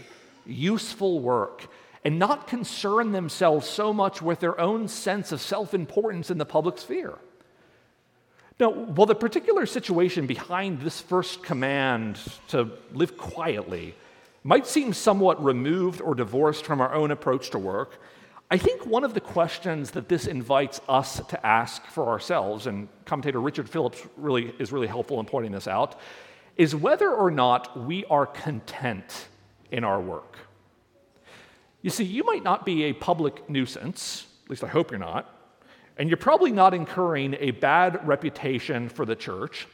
useful 0.46 1.20
work, 1.20 1.66
and 2.04 2.18
not 2.18 2.46
concern 2.46 3.12
themselves 3.12 3.68
so 3.68 3.92
much 3.92 4.22
with 4.22 4.40
their 4.40 4.58
own 4.58 4.88
sense 4.88 5.32
of 5.32 5.40
self 5.40 5.74
importance 5.74 6.30
in 6.30 6.38
the 6.38 6.46
public 6.46 6.78
sphere. 6.78 7.18
Now, 8.60 8.70
while 8.70 9.06
the 9.06 9.14
particular 9.14 9.64
situation 9.64 10.26
behind 10.26 10.82
this 10.82 11.00
first 11.00 11.42
command 11.42 12.20
to 12.48 12.68
live 12.92 13.16
quietly 13.16 13.94
might 14.44 14.66
seem 14.66 14.92
somewhat 14.92 15.42
removed 15.42 16.02
or 16.02 16.14
divorced 16.14 16.66
from 16.66 16.82
our 16.82 16.92
own 16.92 17.10
approach 17.10 17.48
to 17.50 17.58
work, 17.58 17.98
I 18.50 18.58
think 18.58 18.84
one 18.84 19.02
of 19.02 19.14
the 19.14 19.20
questions 19.20 19.92
that 19.92 20.10
this 20.10 20.26
invites 20.26 20.80
us 20.90 21.20
to 21.28 21.46
ask 21.46 21.86
for 21.86 22.08
ourselves, 22.08 22.66
and 22.66 22.88
commentator 23.06 23.40
Richard 23.40 23.70
Phillips 23.70 24.06
really 24.18 24.52
is 24.58 24.72
really 24.72 24.88
helpful 24.88 25.20
in 25.20 25.26
pointing 25.26 25.52
this 25.52 25.66
out, 25.66 25.98
is 26.56 26.74
whether 26.74 27.10
or 27.10 27.30
not 27.30 27.86
we 27.86 28.04
are 28.06 28.26
content 28.26 29.28
in 29.70 29.84
our 29.84 30.00
work. 30.00 30.36
You 31.80 31.88
see, 31.88 32.04
you 32.04 32.24
might 32.24 32.42
not 32.42 32.66
be 32.66 32.84
a 32.84 32.92
public 32.92 33.48
nuisance, 33.48 34.26
At 34.44 34.50
least 34.50 34.64
I 34.64 34.68
hope 34.68 34.90
you're 34.90 35.00
not. 35.00 35.39
And 36.00 36.08
you're 36.08 36.16
probably 36.16 36.50
not 36.50 36.72
incurring 36.72 37.36
a 37.38 37.50
bad 37.50 38.08
reputation 38.08 38.88
for 38.88 39.04
the 39.04 39.14
church. 39.14 39.68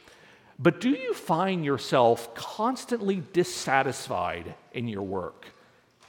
But 0.59 0.81
do 0.81 0.89
you 0.89 1.13
find 1.13 1.63
yourself 1.63 2.35
constantly 2.35 3.23
dissatisfied 3.31 4.53
in 4.73 4.89
your 4.89 5.03
work? 5.03 5.47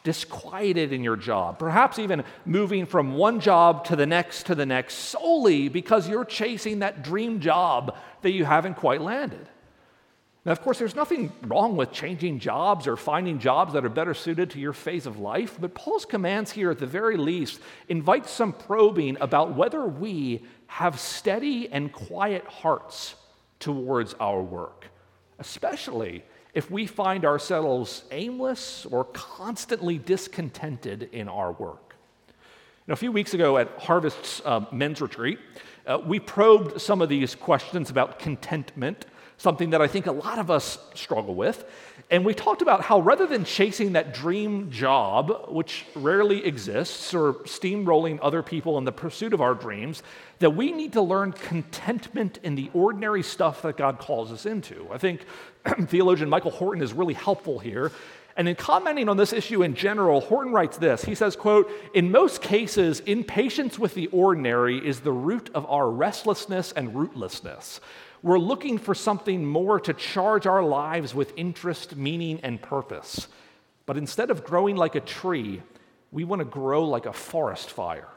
disquieted 0.04 0.90
in 0.90 1.04
your 1.04 1.16
job, 1.16 1.58
perhaps 1.58 1.98
even 1.98 2.24
moving 2.46 2.86
from 2.86 3.14
one 3.14 3.40
job 3.40 3.84
to 3.84 3.94
the 3.94 4.06
next 4.06 4.46
to 4.46 4.54
the 4.54 4.64
next 4.64 4.94
solely 4.94 5.68
because 5.68 6.08
you're 6.08 6.24
chasing 6.24 6.78
that 6.78 7.02
dream 7.02 7.40
job 7.40 7.94
that 8.22 8.30
you 8.30 8.44
haven't 8.44 8.74
quite 8.74 9.02
landed. 9.02 9.46
Now, 10.48 10.52
of 10.52 10.62
course, 10.62 10.78
there's 10.78 10.96
nothing 10.96 11.30
wrong 11.42 11.76
with 11.76 11.92
changing 11.92 12.38
jobs 12.38 12.86
or 12.86 12.96
finding 12.96 13.38
jobs 13.38 13.74
that 13.74 13.84
are 13.84 13.90
better 13.90 14.14
suited 14.14 14.48
to 14.52 14.58
your 14.58 14.72
phase 14.72 15.04
of 15.04 15.18
life, 15.18 15.58
but 15.60 15.74
Paul's 15.74 16.06
commands 16.06 16.50
here, 16.50 16.70
at 16.70 16.78
the 16.78 16.86
very 16.86 17.18
least, 17.18 17.60
invite 17.90 18.26
some 18.26 18.54
probing 18.54 19.18
about 19.20 19.54
whether 19.54 19.84
we 19.84 20.42
have 20.68 20.98
steady 20.98 21.68
and 21.68 21.92
quiet 21.92 22.46
hearts 22.46 23.14
towards 23.60 24.14
our 24.14 24.40
work, 24.40 24.86
especially 25.38 26.24
if 26.54 26.70
we 26.70 26.86
find 26.86 27.26
ourselves 27.26 28.04
aimless 28.10 28.86
or 28.86 29.04
constantly 29.04 29.98
discontented 29.98 31.10
in 31.12 31.28
our 31.28 31.52
work. 31.52 31.94
Now, 32.86 32.94
a 32.94 32.96
few 32.96 33.12
weeks 33.12 33.34
ago 33.34 33.58
at 33.58 33.68
Harvest's 33.78 34.40
uh, 34.46 34.64
men's 34.72 35.02
retreat, 35.02 35.40
uh, 35.86 35.98
we 36.06 36.18
probed 36.18 36.80
some 36.80 37.02
of 37.02 37.10
these 37.10 37.34
questions 37.34 37.90
about 37.90 38.18
contentment, 38.18 39.04
something 39.38 39.70
that 39.70 39.80
I 39.80 39.86
think 39.86 40.06
a 40.06 40.12
lot 40.12 40.38
of 40.38 40.50
us 40.50 40.78
struggle 40.94 41.34
with. 41.34 41.64
And 42.10 42.24
we 42.24 42.34
talked 42.34 42.60
about 42.60 42.82
how 42.82 43.00
rather 43.00 43.26
than 43.26 43.44
chasing 43.44 43.92
that 43.92 44.12
dream 44.12 44.70
job, 44.70 45.46
which 45.48 45.84
rarely 45.94 46.44
exists, 46.44 47.14
or 47.14 47.34
steamrolling 47.44 48.18
other 48.20 48.42
people 48.42 48.78
in 48.78 48.84
the 48.84 48.92
pursuit 48.92 49.32
of 49.32 49.40
our 49.40 49.54
dreams, 49.54 50.02
that 50.40 50.50
we 50.50 50.72
need 50.72 50.92
to 50.94 51.02
learn 51.02 51.32
contentment 51.32 52.38
in 52.42 52.56
the 52.56 52.70
ordinary 52.74 53.22
stuff 53.22 53.62
that 53.62 53.76
God 53.76 53.98
calls 53.98 54.32
us 54.32 54.44
into. 54.44 54.88
I 54.92 54.98
think 54.98 55.24
theologian 55.86 56.28
Michael 56.28 56.50
Horton 56.50 56.82
is 56.82 56.92
really 56.92 57.14
helpful 57.14 57.58
here. 57.58 57.92
And 58.36 58.48
in 58.48 58.54
commenting 58.54 59.08
on 59.08 59.16
this 59.16 59.32
issue 59.32 59.64
in 59.64 59.74
general, 59.74 60.20
Horton 60.20 60.52
writes 60.52 60.78
this. 60.78 61.04
He 61.04 61.16
says, 61.16 61.34
quote, 61.34 61.68
"In 61.92 62.12
most 62.12 62.40
cases, 62.40 63.00
impatience 63.00 63.80
with 63.80 63.94
the 63.94 64.06
ordinary 64.08 64.78
is 64.78 65.00
the 65.00 65.10
root 65.10 65.50
of 65.54 65.66
our 65.66 65.90
restlessness 65.90 66.70
and 66.70 66.94
rootlessness. 66.94 67.80
We're 68.22 68.38
looking 68.38 68.78
for 68.78 68.94
something 68.94 69.44
more 69.44 69.78
to 69.80 69.92
charge 69.92 70.46
our 70.46 70.62
lives 70.62 71.14
with 71.14 71.32
interest, 71.36 71.96
meaning, 71.96 72.40
and 72.42 72.60
purpose. 72.60 73.28
But 73.86 73.96
instead 73.96 74.30
of 74.30 74.44
growing 74.44 74.76
like 74.76 74.94
a 74.96 75.00
tree, 75.00 75.62
we 76.10 76.24
want 76.24 76.40
to 76.40 76.44
grow 76.44 76.84
like 76.84 77.06
a 77.06 77.12
forest 77.12 77.70
fire. 77.70 78.08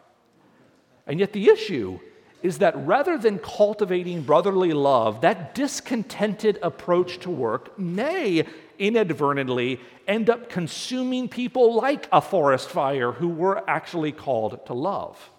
And 1.06 1.20
yet, 1.20 1.34
the 1.34 1.50
issue 1.50 2.00
is 2.42 2.58
that 2.58 2.76
rather 2.86 3.18
than 3.18 3.38
cultivating 3.38 4.24
brotherly 4.24 4.74
love, 4.74 5.22
that 5.22 5.54
discontented 5.54 6.58
approach 6.64 7.20
to 7.20 7.30
work 7.30 7.78
may 7.78 8.46
inadvertently 8.80 9.80
end 10.08 10.30
up 10.30 10.50
consuming 10.50 11.30
people 11.30 11.76
like 11.76 12.08
a 12.12 12.20
forest 12.20 12.70
fire 12.70 13.12
who 13.12 13.28
were 13.28 13.64
actually 13.70 14.12
called 14.12 14.66
to 14.66 14.74
love. 14.74 15.30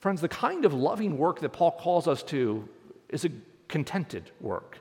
Friends, 0.00 0.20
the 0.20 0.28
kind 0.28 0.64
of 0.64 0.74
loving 0.74 1.16
work 1.16 1.40
that 1.40 1.50
Paul 1.50 1.72
calls 1.72 2.08
us 2.08 2.22
to 2.24 2.68
is 3.08 3.24
a 3.24 3.30
contented 3.70 4.30
work. 4.40 4.78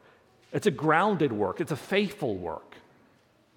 It's 0.51 0.67
a 0.67 0.71
grounded 0.71 1.31
work, 1.31 1.61
it's 1.61 1.71
a 1.71 1.77
faithful 1.77 2.35
work. 2.35 2.75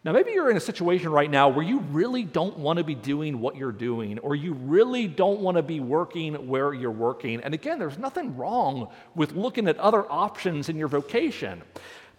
Now, 0.04 0.10
maybe 0.10 0.32
you're 0.32 0.50
in 0.50 0.56
a 0.56 0.60
situation 0.60 1.10
right 1.10 1.30
now 1.30 1.48
where 1.48 1.64
you 1.64 1.78
really 1.78 2.24
don't 2.24 2.58
want 2.58 2.78
to 2.78 2.84
be 2.84 2.96
doing 2.96 3.38
what 3.38 3.54
you're 3.54 3.70
doing, 3.70 4.18
or 4.18 4.34
you 4.34 4.52
really 4.52 5.06
don't 5.06 5.38
want 5.38 5.56
to 5.58 5.62
be 5.62 5.78
working 5.78 6.48
where 6.48 6.74
you're 6.74 6.90
working. 6.90 7.40
And 7.40 7.54
again, 7.54 7.78
there's 7.78 7.98
nothing 7.98 8.36
wrong 8.36 8.88
with 9.14 9.32
looking 9.32 9.68
at 9.68 9.78
other 9.78 10.10
options 10.10 10.68
in 10.68 10.76
your 10.76 10.88
vocation. 10.88 11.62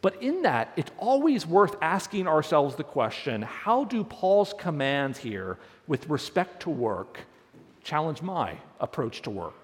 But 0.01 0.21
in 0.23 0.43
that, 0.43 0.71
it's 0.77 0.91
always 0.97 1.45
worth 1.45 1.75
asking 1.81 2.25
ourselves 2.25 2.75
the 2.75 2.83
question 2.85 3.41
how 3.41 3.83
do 3.83 4.05
Paul's 4.05 4.53
commands 4.57 5.17
here 5.17 5.57
with 5.85 6.09
respect 6.09 6.61
to 6.61 6.69
work 6.69 7.19
challenge 7.83 8.21
my 8.21 8.57
approach 8.79 9.21
to 9.23 9.29
work? 9.29 9.62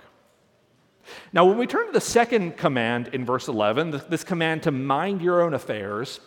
Now, 1.34 1.46
when 1.46 1.58
we 1.58 1.68
turn 1.68 1.88
to 1.88 1.92
the 1.92 2.02
second 2.02 2.58
command 2.58 3.10
in 3.14 3.26
verse 3.26 3.48
11, 3.48 4.02
this 4.10 4.24
command 4.24 4.64
to 4.64 4.72
mind 4.72 5.22
your 5.22 5.42
own 5.42 5.54
affairs, 5.54 6.20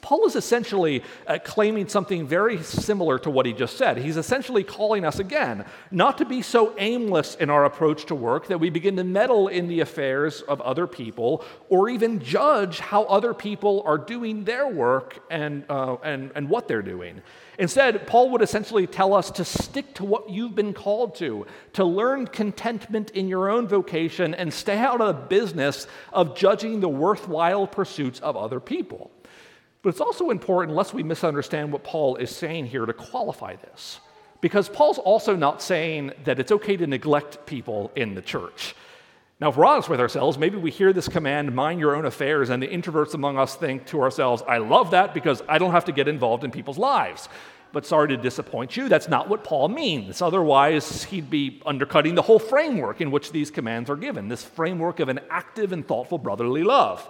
Paul 0.00 0.26
is 0.26 0.36
essentially 0.36 1.02
uh, 1.26 1.38
claiming 1.42 1.88
something 1.88 2.26
very 2.26 2.62
similar 2.62 3.18
to 3.20 3.30
what 3.30 3.46
he 3.46 3.52
just 3.52 3.76
said. 3.76 3.98
He's 3.98 4.16
essentially 4.16 4.64
calling 4.64 5.04
us 5.04 5.18
again 5.18 5.64
not 5.90 6.18
to 6.18 6.24
be 6.24 6.42
so 6.42 6.74
aimless 6.78 7.34
in 7.36 7.50
our 7.50 7.64
approach 7.64 8.06
to 8.06 8.14
work 8.14 8.48
that 8.48 8.58
we 8.58 8.70
begin 8.70 8.96
to 8.96 9.04
meddle 9.04 9.48
in 9.48 9.68
the 9.68 9.80
affairs 9.80 10.42
of 10.42 10.60
other 10.60 10.86
people 10.86 11.44
or 11.68 11.88
even 11.88 12.20
judge 12.20 12.80
how 12.80 13.04
other 13.04 13.34
people 13.34 13.82
are 13.84 13.98
doing 13.98 14.44
their 14.44 14.68
work 14.68 15.18
and, 15.30 15.64
uh, 15.68 15.96
and, 16.02 16.30
and 16.34 16.48
what 16.48 16.68
they're 16.68 16.82
doing. 16.82 17.22
Instead, 17.58 18.06
Paul 18.06 18.30
would 18.30 18.42
essentially 18.42 18.86
tell 18.86 19.14
us 19.14 19.30
to 19.32 19.44
stick 19.44 19.94
to 19.94 20.04
what 20.04 20.28
you've 20.28 20.54
been 20.54 20.74
called 20.74 21.14
to, 21.16 21.46
to 21.72 21.84
learn 21.84 22.26
contentment 22.26 23.10
in 23.10 23.28
your 23.28 23.48
own 23.48 23.66
vocation 23.66 24.34
and 24.34 24.52
stay 24.52 24.78
out 24.78 25.00
of 25.00 25.06
the 25.06 25.22
business 25.22 25.86
of 26.12 26.36
judging 26.36 26.80
the 26.80 26.88
worthwhile 26.88 27.66
pursuits 27.66 28.20
of 28.20 28.36
other 28.36 28.60
people. 28.60 29.10
But 29.80 29.90
it's 29.90 30.00
also 30.00 30.30
important, 30.30 30.76
lest 30.76 30.92
we 30.92 31.02
misunderstand 31.02 31.72
what 31.72 31.84
Paul 31.84 32.16
is 32.16 32.34
saying 32.34 32.66
here, 32.66 32.84
to 32.84 32.92
qualify 32.92 33.56
this. 33.56 34.00
Because 34.40 34.68
Paul's 34.68 34.98
also 34.98 35.34
not 35.34 35.62
saying 35.62 36.12
that 36.24 36.38
it's 36.38 36.52
okay 36.52 36.76
to 36.76 36.86
neglect 36.86 37.46
people 37.46 37.90
in 37.96 38.14
the 38.14 38.22
church. 38.22 38.74
Now, 39.38 39.50
if 39.50 39.56
we're 39.56 39.66
honest 39.66 39.90
with 39.90 40.00
ourselves, 40.00 40.38
maybe 40.38 40.56
we 40.56 40.70
hear 40.70 40.94
this 40.94 41.08
command, 41.08 41.54
mind 41.54 41.78
your 41.78 41.94
own 41.94 42.06
affairs, 42.06 42.48
and 42.48 42.62
the 42.62 42.68
introverts 42.68 43.12
among 43.12 43.38
us 43.38 43.54
think 43.54 43.84
to 43.88 44.00
ourselves, 44.00 44.42
I 44.48 44.56
love 44.58 44.92
that 44.92 45.12
because 45.12 45.42
I 45.46 45.58
don't 45.58 45.72
have 45.72 45.84
to 45.86 45.92
get 45.92 46.08
involved 46.08 46.42
in 46.42 46.50
people's 46.50 46.78
lives. 46.78 47.28
But 47.70 47.84
sorry 47.84 48.08
to 48.08 48.16
disappoint 48.16 48.78
you, 48.78 48.88
that's 48.88 49.08
not 49.08 49.28
what 49.28 49.44
Paul 49.44 49.68
means. 49.68 50.22
Otherwise, 50.22 51.04
he'd 51.04 51.28
be 51.28 51.60
undercutting 51.66 52.14
the 52.14 52.22
whole 52.22 52.38
framework 52.38 53.02
in 53.02 53.10
which 53.10 53.30
these 53.30 53.50
commands 53.50 53.90
are 53.90 53.96
given 53.96 54.28
this 54.28 54.42
framework 54.42 55.00
of 55.00 55.10
an 55.10 55.20
active 55.28 55.72
and 55.72 55.86
thoughtful 55.86 56.16
brotherly 56.16 56.62
love. 56.62 57.06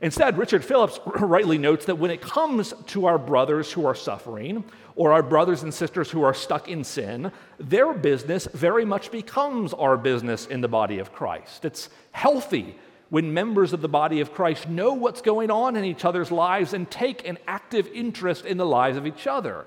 Instead, 0.00 0.38
Richard 0.38 0.64
Phillips 0.64 0.98
rightly 1.20 1.58
notes 1.58 1.84
that 1.84 1.94
when 1.94 2.10
it 2.10 2.20
comes 2.20 2.74
to 2.88 3.06
our 3.06 3.18
brothers 3.18 3.70
who 3.70 3.86
are 3.86 3.94
suffering, 3.94 4.64
or 4.94 5.12
our 5.12 5.22
brothers 5.22 5.62
and 5.62 5.72
sisters 5.72 6.10
who 6.10 6.22
are 6.22 6.34
stuck 6.34 6.68
in 6.68 6.84
sin, 6.84 7.32
their 7.58 7.92
business 7.92 8.46
very 8.52 8.84
much 8.84 9.10
becomes 9.10 9.72
our 9.72 9.96
business 9.96 10.46
in 10.46 10.60
the 10.60 10.68
body 10.68 10.98
of 10.98 11.12
Christ. 11.12 11.64
It's 11.64 11.88
healthy 12.12 12.76
when 13.08 13.34
members 13.34 13.72
of 13.72 13.82
the 13.82 13.88
body 13.88 14.20
of 14.20 14.32
Christ 14.32 14.68
know 14.68 14.94
what's 14.94 15.20
going 15.20 15.50
on 15.50 15.76
in 15.76 15.84
each 15.84 16.04
other's 16.04 16.30
lives 16.30 16.72
and 16.72 16.90
take 16.90 17.28
an 17.28 17.38
active 17.46 17.86
interest 17.88 18.46
in 18.46 18.56
the 18.56 18.66
lives 18.66 18.96
of 18.96 19.06
each 19.06 19.26
other. 19.26 19.66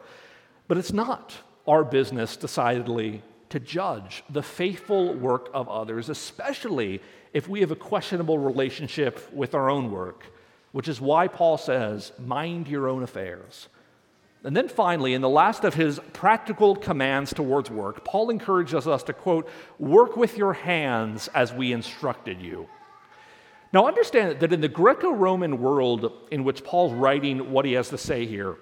But 0.67 0.77
it's 0.77 0.93
not 0.93 1.33
our 1.67 1.83
business, 1.83 2.37
decidedly, 2.37 3.21
to 3.49 3.59
judge 3.59 4.23
the 4.29 4.41
faithful 4.41 5.13
work 5.13 5.49
of 5.53 5.69
others, 5.69 6.09
especially 6.09 7.01
if 7.33 7.47
we 7.47 7.61
have 7.61 7.71
a 7.71 7.75
questionable 7.75 8.39
relationship 8.39 9.31
with 9.31 9.53
our 9.53 9.69
own 9.69 9.91
work, 9.91 10.25
which 10.71 10.87
is 10.87 10.99
why 10.99 11.27
Paul 11.27 11.57
says, 11.57 12.11
mind 12.17 12.67
your 12.67 12.87
own 12.87 13.03
affairs. 13.03 13.67
And 14.45 14.55
then 14.55 14.67
finally, 14.67 15.15
in 15.15 15.21
the 15.21 15.29
last 15.29 15.63
of 15.63 15.73
his 15.73 15.99
practical 16.13 16.75
commands 16.75 17.33
towards 17.33 17.71
work, 17.71 18.05
Paul 18.05 18.29
encourages 18.29 18.87
us 18.87 19.01
to, 19.03 19.13
quote, 19.13 19.49
work 19.79 20.15
with 20.15 20.37
your 20.37 20.53
hands 20.53 21.27
as 21.29 21.51
we 21.51 21.73
instructed 21.73 22.39
you. 22.39 22.69
Now, 23.73 23.87
understand 23.87 24.39
that 24.39 24.53
in 24.53 24.61
the 24.61 24.67
Greco 24.67 25.11
Roman 25.11 25.59
world 25.59 26.13
in 26.29 26.43
which 26.43 26.63
Paul's 26.63 26.93
writing 26.93 27.51
what 27.51 27.65
he 27.65 27.73
has 27.73 27.89
to 27.89 27.97
say 27.97 28.27
here, 28.27 28.57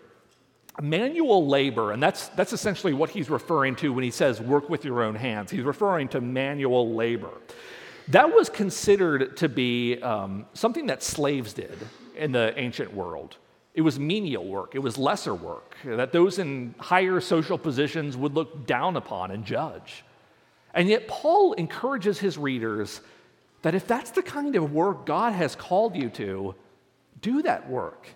manual 0.82 1.48
labor, 1.48 1.92
and 1.92 2.02
that's, 2.02 2.30
that's 2.30 2.54
essentially 2.54 2.94
what 2.94 3.10
he's 3.10 3.30
referring 3.30 3.76
to 3.76 3.92
when 3.92 4.06
he 4.06 4.10
says 4.10 4.40
work 4.40 4.70
with 4.70 4.86
your 4.86 5.04
own 5.04 5.16
hands. 5.16 5.52
He's 5.52 5.64
referring 5.64 6.08
to 6.10 6.22
manual 6.22 6.96
labor. 6.96 7.30
That 8.08 8.34
was 8.34 8.48
considered 8.48 9.36
to 9.38 9.50
be 9.50 10.02
um, 10.02 10.46
something 10.54 10.88
that 10.88 11.04
slaves 11.04 11.52
did 11.52 11.78
in 12.16 12.32
the 12.32 12.58
ancient 12.58 12.94
world. 12.94 13.36
It 13.74 13.82
was 13.82 14.00
menial 14.00 14.46
work, 14.46 14.76
it 14.76 14.80
was 14.80 14.98
lesser 14.98 15.34
work 15.34 15.76
that 15.84 16.12
those 16.12 16.38
in 16.38 16.76
higher 16.78 17.20
social 17.20 17.58
positions 17.58 18.16
would 18.16 18.34
look 18.34 18.68
down 18.68 18.96
upon 18.98 19.32
and 19.32 19.46
judge. 19.46 20.04
And 20.76 20.90
yet, 20.90 21.08
Paul 21.08 21.54
encourages 21.54 22.20
his 22.20 22.38
readers 22.38 23.02
that 23.64 23.76
if 23.76 23.88
that's 23.88 24.12
the 24.12 24.22
kind 24.22 24.56
of 24.56 24.74
work 24.74 25.06
God 25.06 25.34
has 25.34 25.56
called 25.56 25.96
you 25.96 26.10
to, 26.12 26.56
do 27.22 27.42
that 27.44 27.70
work. 27.70 28.08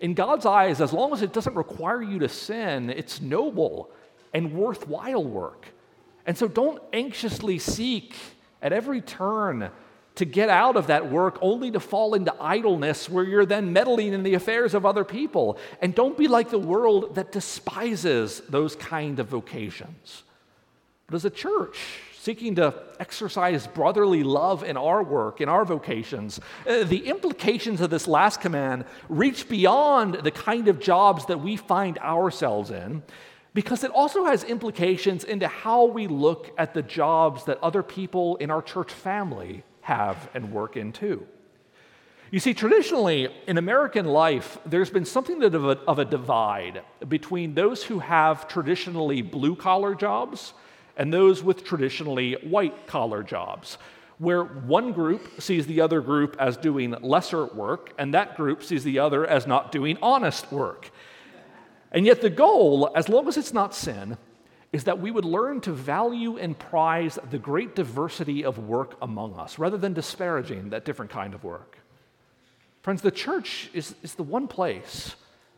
In 0.00 0.14
God's 0.14 0.44
eyes, 0.44 0.80
as 0.80 0.92
long 0.92 1.12
as 1.12 1.22
it 1.22 1.32
doesn't 1.32 1.54
require 1.54 2.02
you 2.02 2.18
to 2.20 2.28
sin, 2.28 2.90
it's 2.90 3.20
noble 3.20 3.90
and 4.32 4.52
worthwhile 4.52 5.24
work. 5.24 5.66
And 6.26 6.36
so 6.36 6.48
don't 6.48 6.82
anxiously 6.92 7.58
seek 7.58 8.14
at 8.60 8.72
every 8.72 9.00
turn 9.00 9.70
to 10.16 10.24
get 10.24 10.48
out 10.48 10.76
of 10.76 10.86
that 10.86 11.10
work 11.10 11.38
only 11.40 11.70
to 11.72 11.80
fall 11.80 12.14
into 12.14 12.34
idleness 12.40 13.08
where 13.08 13.24
you're 13.24 13.46
then 13.46 13.72
meddling 13.72 14.12
in 14.12 14.22
the 14.22 14.34
affairs 14.34 14.74
of 14.74 14.86
other 14.86 15.04
people. 15.04 15.58
And 15.82 15.94
don't 15.94 16.16
be 16.16 16.28
like 16.28 16.50
the 16.50 16.58
world 16.58 17.16
that 17.16 17.32
despises 17.32 18.40
those 18.48 18.76
kind 18.76 19.18
of 19.18 19.28
vocations. 19.28 20.22
But 21.06 21.16
as 21.16 21.24
a 21.24 21.30
church, 21.30 21.78
seeking 22.18 22.54
to 22.54 22.74
exercise 23.00 23.66
brotherly 23.66 24.22
love 24.22 24.62
in 24.62 24.76
our 24.76 25.02
work, 25.02 25.40
in 25.40 25.48
our 25.48 25.64
vocations, 25.64 26.40
uh, 26.66 26.84
the 26.84 27.06
implications 27.06 27.80
of 27.80 27.90
this 27.90 28.06
last 28.06 28.40
command 28.40 28.84
reach 29.08 29.48
beyond 29.48 30.14
the 30.14 30.30
kind 30.30 30.68
of 30.68 30.80
jobs 30.80 31.26
that 31.26 31.40
we 31.40 31.56
find 31.56 31.98
ourselves 31.98 32.70
in 32.70 33.02
because 33.52 33.84
it 33.84 33.90
also 33.90 34.24
has 34.24 34.42
implications 34.44 35.22
into 35.24 35.46
how 35.46 35.84
we 35.84 36.06
look 36.06 36.50
at 36.56 36.72
the 36.72 36.82
jobs 36.82 37.44
that 37.44 37.62
other 37.62 37.82
people 37.82 38.36
in 38.36 38.50
our 38.50 38.62
church 38.62 38.92
family 38.92 39.62
have 39.84 40.28
and 40.34 40.52
work 40.52 40.76
in 40.76 40.92
too. 40.92 41.26
You 42.30 42.40
see, 42.40 42.52
traditionally 42.52 43.28
in 43.46 43.58
American 43.58 44.06
life, 44.06 44.58
there's 44.66 44.90
been 44.90 45.04
something 45.04 45.42
of 45.42 45.54
a, 45.54 45.78
of 45.86 45.98
a 45.98 46.04
divide 46.04 46.82
between 47.06 47.54
those 47.54 47.84
who 47.84 48.00
have 48.00 48.48
traditionally 48.48 49.22
blue 49.22 49.54
collar 49.54 49.94
jobs 49.94 50.52
and 50.96 51.12
those 51.12 51.42
with 51.42 51.64
traditionally 51.64 52.32
white 52.42 52.86
collar 52.86 53.22
jobs, 53.22 53.78
where 54.18 54.42
one 54.42 54.92
group 54.92 55.40
sees 55.40 55.66
the 55.66 55.80
other 55.80 56.00
group 56.00 56.36
as 56.38 56.56
doing 56.56 56.92
lesser 57.02 57.46
work, 57.46 57.92
and 57.98 58.14
that 58.14 58.36
group 58.36 58.62
sees 58.62 58.84
the 58.84 58.98
other 58.98 59.26
as 59.26 59.46
not 59.46 59.70
doing 59.70 59.98
honest 60.02 60.50
work. 60.50 60.90
And 61.92 62.06
yet, 62.06 62.20
the 62.20 62.30
goal, 62.30 62.90
as 62.96 63.08
long 63.08 63.28
as 63.28 63.36
it's 63.36 63.52
not 63.52 63.74
sin, 63.74 64.16
is 64.74 64.84
that 64.84 64.98
we 64.98 65.12
would 65.12 65.24
learn 65.24 65.60
to 65.60 65.70
value 65.70 66.36
and 66.36 66.58
prize 66.58 67.16
the 67.30 67.38
great 67.38 67.76
diversity 67.76 68.44
of 68.44 68.58
work 68.58 68.96
among 69.00 69.32
us 69.34 69.56
rather 69.56 69.78
than 69.78 69.92
disparaging 69.92 70.70
that 70.70 70.84
different 70.84 71.12
kind 71.12 71.32
of 71.32 71.44
work. 71.44 71.78
Friends, 72.82 73.00
the 73.00 73.12
church 73.12 73.70
is, 73.72 73.94
is 74.02 74.16
the 74.16 74.24
one 74.24 74.48
place 74.48 75.14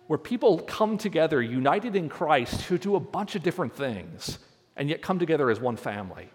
where 0.06 0.18
people 0.18 0.58
come 0.58 0.98
together 0.98 1.40
united 1.40 1.96
in 1.96 2.10
Christ 2.10 2.60
who 2.64 2.76
do 2.76 2.94
a 2.94 3.00
bunch 3.00 3.34
of 3.34 3.42
different 3.42 3.74
things 3.74 4.38
and 4.76 4.90
yet 4.90 5.00
come 5.00 5.18
together 5.18 5.48
as 5.48 5.58
one 5.58 5.76
family. 5.76 6.28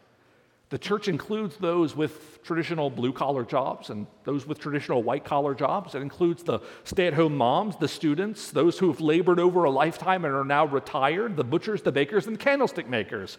The 0.71 0.77
church 0.77 1.09
includes 1.09 1.57
those 1.57 1.97
with 1.97 2.41
traditional 2.43 2.89
blue 2.89 3.11
collar 3.11 3.43
jobs 3.43 3.89
and 3.89 4.07
those 4.23 4.47
with 4.47 4.57
traditional 4.57 5.03
white 5.03 5.25
collar 5.25 5.53
jobs. 5.53 5.95
It 5.95 6.01
includes 6.01 6.43
the 6.43 6.61
stay 6.85 7.07
at 7.07 7.13
home 7.13 7.35
moms, 7.35 7.75
the 7.75 7.89
students, 7.89 8.51
those 8.51 8.79
who 8.79 8.87
have 8.87 9.01
labored 9.01 9.37
over 9.37 9.65
a 9.65 9.69
lifetime 9.69 10.23
and 10.23 10.33
are 10.33 10.45
now 10.45 10.63
retired, 10.63 11.35
the 11.35 11.43
butchers, 11.43 11.81
the 11.81 11.91
bakers, 11.91 12.25
and 12.25 12.37
the 12.37 12.39
candlestick 12.39 12.87
makers. 12.87 13.37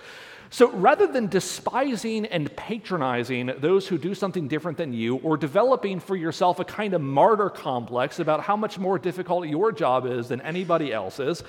So 0.50 0.70
rather 0.72 1.06
than 1.06 1.28
despising 1.28 2.26
and 2.26 2.54
patronizing 2.54 3.50
those 3.60 3.88
who 3.88 3.96
do 3.96 4.14
something 4.14 4.46
different 4.46 4.76
than 4.76 4.92
you 4.92 5.16
or 5.16 5.38
developing 5.38 6.00
for 6.00 6.16
yourself 6.16 6.60
a 6.60 6.66
kind 6.66 6.92
of 6.92 7.00
martyr 7.00 7.48
complex 7.48 8.18
about 8.18 8.42
how 8.42 8.58
much 8.58 8.78
more 8.78 8.98
difficult 8.98 9.48
your 9.48 9.72
job 9.72 10.04
is 10.04 10.28
than 10.28 10.42
anybody 10.42 10.92
else's, 10.92 11.42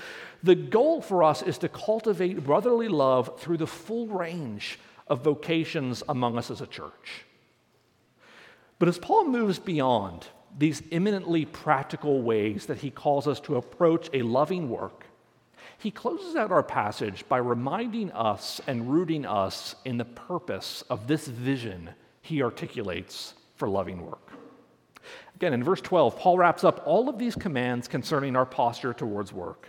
the 0.43 0.55
goal 0.55 1.01
for 1.01 1.23
us 1.23 1.41
is 1.41 1.57
to 1.57 1.67
cultivate 1.67 2.41
brotherly 2.41 2.87
love 2.87 3.37
through 3.37 3.57
the 3.57 3.67
full 3.67 4.07
range 4.07 4.79
of 5.07 5.23
vocations 5.23 6.03
among 6.07 6.37
us 6.37 6.49
as 6.49 6.61
a 6.61 6.67
church. 6.67 7.25
But 8.79 8.89
as 8.89 8.97
Paul 8.97 9.25
moves 9.25 9.59
beyond 9.59 10.27
these 10.57 10.83
eminently 10.91 11.45
practical 11.45 12.21
ways 12.21 12.65
that 12.67 12.79
he 12.79 12.91
calls 12.91 13.27
us 13.27 13.39
to 13.41 13.55
approach 13.55 14.09
a 14.13 14.21
loving 14.21 14.69
work, 14.69 15.05
he 15.77 15.91
closes 15.91 16.35
out 16.35 16.51
our 16.51 16.63
passage 16.63 17.27
by 17.27 17.37
reminding 17.37 18.11
us 18.11 18.61
and 18.67 18.91
rooting 18.91 19.25
us 19.25 19.75
in 19.85 19.97
the 19.97 20.05
purpose 20.05 20.83
of 20.89 21.07
this 21.07 21.27
vision 21.27 21.89
he 22.21 22.41
articulates 22.41 23.33
for 23.55 23.67
loving 23.67 24.05
work. 24.05 24.31
Again, 25.35 25.53
in 25.53 25.63
verse 25.63 25.81
12, 25.81 26.17
Paul 26.17 26.37
wraps 26.37 26.63
up 26.63 26.81
all 26.85 27.09
of 27.09 27.17
these 27.17 27.35
commands 27.35 27.87
concerning 27.87 28.35
our 28.35 28.45
posture 28.45 28.93
towards 28.93 29.33
work 29.33 29.67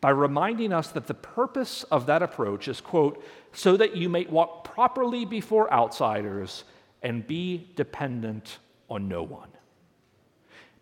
by 0.00 0.10
reminding 0.10 0.72
us 0.72 0.88
that 0.88 1.06
the 1.06 1.14
purpose 1.14 1.82
of 1.84 2.06
that 2.06 2.22
approach 2.22 2.68
is, 2.68 2.80
quote, 2.80 3.24
so 3.52 3.76
that 3.76 3.96
you 3.96 4.08
may 4.08 4.24
walk 4.26 4.64
properly 4.64 5.24
before 5.24 5.72
outsiders 5.72 6.64
and 7.02 7.26
be 7.26 7.70
dependent 7.74 8.58
on 8.88 9.08
no 9.08 9.22
one. 9.22 9.48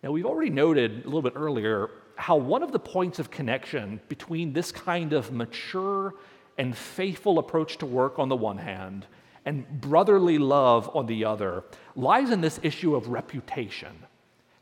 Now, 0.02 0.12
we've 0.12 0.26
already 0.26 0.50
noted 0.50 1.02
a 1.02 1.04
little 1.04 1.22
bit 1.22 1.32
earlier 1.34 1.90
how 2.16 2.36
one 2.36 2.62
of 2.62 2.72
the 2.72 2.78
points 2.78 3.18
of 3.18 3.30
connection 3.30 4.00
between 4.08 4.52
this 4.52 4.72
kind 4.72 5.12
of 5.12 5.32
mature 5.32 6.14
and 6.58 6.76
faithful 6.76 7.38
approach 7.38 7.78
to 7.78 7.86
work 7.86 8.18
on 8.18 8.28
the 8.28 8.36
one 8.36 8.58
hand 8.58 9.06
and 9.44 9.68
brotherly 9.80 10.38
love 10.38 10.90
on 10.94 11.06
the 11.06 11.24
other 11.24 11.64
lies 11.94 12.30
in 12.30 12.40
this 12.40 12.58
issue 12.62 12.94
of 12.94 13.08
reputation 13.08 14.05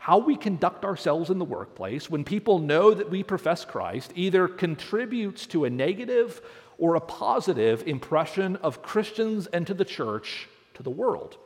how 0.05 0.19
we 0.19 0.37
conduct 0.37 0.85
ourselves 0.85 1.31
in 1.31 1.39
the 1.39 1.47
workplace 1.47 2.11
when 2.11 2.23
people 2.23 2.59
know 2.59 2.93
that 2.93 3.09
we 3.09 3.23
profess 3.23 3.65
Christ 3.65 4.13
either 4.15 4.47
contributes 4.47 5.47
to 5.47 5.65
a 5.65 5.71
negative 5.71 6.43
or 6.77 6.95
a 6.95 7.01
positive 7.01 7.83
impression 7.89 8.57
of 8.57 8.83
Christians 8.83 9.47
and 9.47 9.67
to 9.67 9.73
the 9.73 9.85
church 9.87 10.47
to 10.75 10.83
the 10.83 10.91
world. 10.91 11.39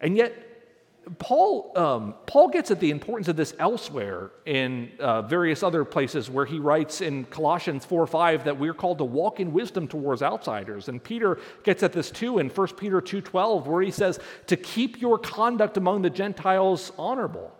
And 0.00 0.16
yet, 0.16 0.32
Paul, 1.18 1.76
um, 1.76 2.14
Paul 2.24 2.48
gets 2.48 2.70
at 2.70 2.80
the 2.80 2.90
importance 2.90 3.28
of 3.28 3.36
this 3.36 3.52
elsewhere 3.58 4.30
in 4.46 4.90
uh, 4.98 5.20
various 5.20 5.62
other 5.62 5.84
places 5.84 6.30
where 6.30 6.46
he 6.46 6.58
writes 6.58 7.02
in 7.02 7.26
Colossians 7.26 7.84
4 7.84 8.06
5 8.06 8.44
that 8.44 8.58
we're 8.58 8.72
called 8.72 8.96
to 8.96 9.04
walk 9.04 9.40
in 9.40 9.52
wisdom 9.52 9.86
towards 9.86 10.22
outsiders. 10.22 10.88
And 10.88 11.04
Peter 11.04 11.38
gets 11.64 11.82
at 11.82 11.92
this 11.92 12.10
too 12.10 12.38
in 12.38 12.48
1 12.48 12.68
Peter 12.78 13.02
2 13.02 13.20
12, 13.20 13.66
where 13.66 13.82
he 13.82 13.90
says 13.90 14.18
to 14.46 14.56
keep 14.56 15.02
your 15.02 15.18
conduct 15.18 15.76
among 15.76 16.00
the 16.00 16.08
Gentiles 16.08 16.92
honorable. 16.96 17.52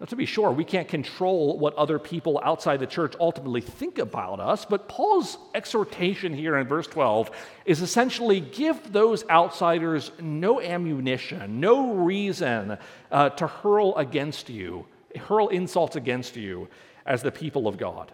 Now, 0.00 0.06
to 0.06 0.16
be 0.16 0.26
sure, 0.26 0.52
we 0.52 0.64
can't 0.64 0.86
control 0.86 1.58
what 1.58 1.74
other 1.74 1.98
people 1.98 2.40
outside 2.44 2.78
the 2.78 2.86
church 2.86 3.14
ultimately 3.18 3.60
think 3.60 3.98
about 3.98 4.38
us, 4.38 4.64
but 4.64 4.86
Paul's 4.86 5.38
exhortation 5.54 6.32
here 6.32 6.56
in 6.56 6.68
verse 6.68 6.86
12 6.86 7.32
is 7.64 7.82
essentially 7.82 8.38
give 8.38 8.92
those 8.92 9.28
outsiders 9.28 10.12
no 10.20 10.60
ammunition, 10.60 11.58
no 11.58 11.94
reason 11.94 12.78
uh, 13.10 13.30
to 13.30 13.48
hurl 13.48 13.96
against 13.96 14.48
you, 14.48 14.86
hurl 15.16 15.48
insults 15.48 15.96
against 15.96 16.36
you 16.36 16.68
as 17.04 17.22
the 17.22 17.32
people 17.32 17.66
of 17.66 17.76
God. 17.76 18.12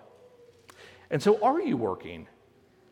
And 1.11 1.23
so, 1.23 1.39
are 1.43 1.61
you 1.61 1.77
working 1.77 2.29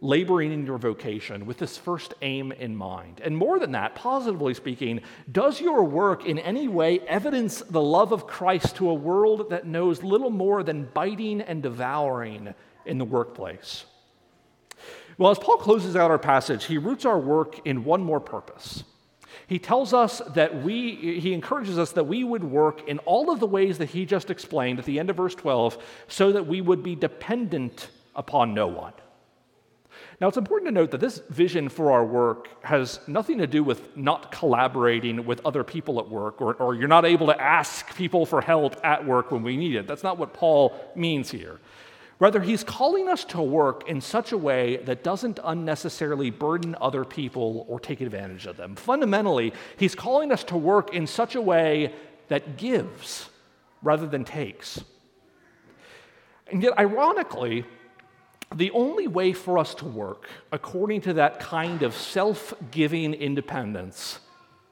laboring 0.03 0.53
in 0.53 0.67
your 0.67 0.77
vocation 0.77 1.47
with 1.47 1.57
this 1.57 1.79
first 1.79 2.13
aim 2.21 2.53
in 2.53 2.77
mind? 2.77 3.21
And 3.25 3.35
more 3.37 3.59
than 3.59 3.73
that, 3.73 3.95
positively 3.95 4.53
speaking, 4.53 5.01
does 5.31 5.61
your 5.61 5.85
work 5.85 6.27
in 6.27 6.39
any 6.41 6.69
way 6.69 7.01
evidence 7.01 7.61
the 7.61 7.81
love 7.81 8.13
of 8.13 8.27
Christ 8.27 8.77
to 8.77 8.91
a 8.91 8.95
world 8.95 9.49
that 9.51 9.67
knows 9.67 10.03
little 10.03 10.31
more 10.31 10.63
than 10.63 10.89
biting 10.93 11.41
and 11.41 11.63
devouring 11.63 12.53
in 12.85 12.99
the 12.99 13.05
workplace? 13.05 13.87
Well, 15.17 15.31
as 15.31 15.39
Paul 15.39 15.59
closes 15.59 15.95
out 15.95 16.11
our 16.11 16.19
passage, 16.19 16.65
he 16.65 16.79
roots 16.79 17.05
our 17.05 17.19
work 17.19 17.65
in 17.65 17.85
one 17.85 18.03
more 18.03 18.21
purpose. 18.21 18.83
He 19.47 19.59
tells 19.59 19.93
us 19.93 20.21
that 20.35 20.63
we, 20.63 21.21
he 21.21 21.33
encourages 21.33 21.79
us 21.79 21.93
that 21.93 22.05
we 22.05 22.25
would 22.25 22.45
work 22.45 22.89
in 22.89 22.99
all 23.01 23.31
of 23.31 23.39
the 23.39 23.47
ways 23.47 23.79
that 23.79 23.91
he 23.91 24.07
just 24.07 24.31
explained 24.31 24.79
at 24.79 24.85
the 24.85 24.99
end 24.99 25.11
of 25.11 25.17
verse 25.17 25.35
12 25.35 25.83
so 26.09 26.33
that 26.33 26.47
we 26.47 26.61
would 26.61 26.83
be 26.83 26.95
dependent 26.95 27.89
upon 28.15 28.55
no 28.55 28.67
one. 28.67 28.93
Now, 30.23 30.29
it's 30.29 30.37
important 30.37 30.69
to 30.69 30.73
note 30.73 30.93
that 30.93 31.01
this 31.01 31.21
vision 31.31 31.69
for 31.69 31.91
our 31.91 32.05
work 32.05 32.47
has 32.63 33.01
nothing 33.09 33.39
to 33.39 33.49
do 33.49 33.65
with 33.65 33.97
not 33.97 34.31
collaborating 34.31 35.27
with 35.27 35.45
other 35.45 35.65
people 35.65 35.99
at 35.99 36.09
work, 36.09 36.41
or, 36.41 36.55
or 36.55 36.77
you're 36.77 36.87
not 36.87 37.05
able 37.05 37.27
to 37.27 37.41
ask 37.43 37.97
people 37.97 38.25
for 38.25 38.41
help 38.41 38.77
at 38.85 39.05
work 39.05 39.33
when 39.33 39.43
we 39.43 39.57
need 39.57 39.75
it. 39.75 39.89
That's 39.89 40.05
not 40.05 40.19
what 40.19 40.33
Paul 40.33 40.79
means 40.95 41.33
here. 41.33 41.59
Rather, 42.21 42.41
he's 42.41 42.63
calling 42.63 43.09
us 43.09 43.25
to 43.25 43.43
work 43.43 43.89
in 43.89 44.01
such 44.01 44.31
a 44.31 44.39
way 44.39 44.77
that 44.85 45.03
doesn't 45.03 45.41
unnecessarily 45.43 46.31
burden 46.31 46.77
other 46.81 47.05
people 47.05 47.67
or 47.69 47.81
take 47.81 48.01
advantage 48.01 48.47
of 48.47 48.57
them. 48.57 48.77
Fundamentally, 48.77 49.53
he's 49.77 49.97
calling 49.97 50.31
us 50.31 50.45
to 50.45 50.57
work 50.57 50.95
in 50.95 51.09
such 51.09 51.35
a 51.35 51.43
way 51.43 51.93
that 52.29 52.57
gives 52.57 53.29
rather 53.83 54.07
than 54.07 54.25
takes. 54.25 54.85
And 56.47 56.63
yet, 56.63 56.79
ironically, 56.79 57.65
the 58.55 58.71
only 58.73 59.07
way 59.07 59.33
for 59.33 59.59
us 59.59 59.75
to 59.77 59.85
work 59.85 60.29
according 60.51 61.01
to 61.03 61.15
that 61.15 61.41
kind 61.41 61.83
of 61.83 61.95
self 61.95 62.55
giving 62.71 63.15
independence 63.15 64.19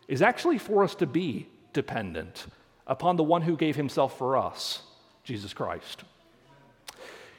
is 0.08 0.22
actually 0.22 0.58
for 0.58 0.82
us 0.82 0.94
to 0.96 1.06
be 1.06 1.48
dependent 1.72 2.46
upon 2.86 3.16
the 3.16 3.22
one 3.22 3.42
who 3.42 3.56
gave 3.56 3.76
himself 3.76 4.18
for 4.18 4.36
us, 4.36 4.82
Jesus 5.24 5.54
Christ. 5.54 6.04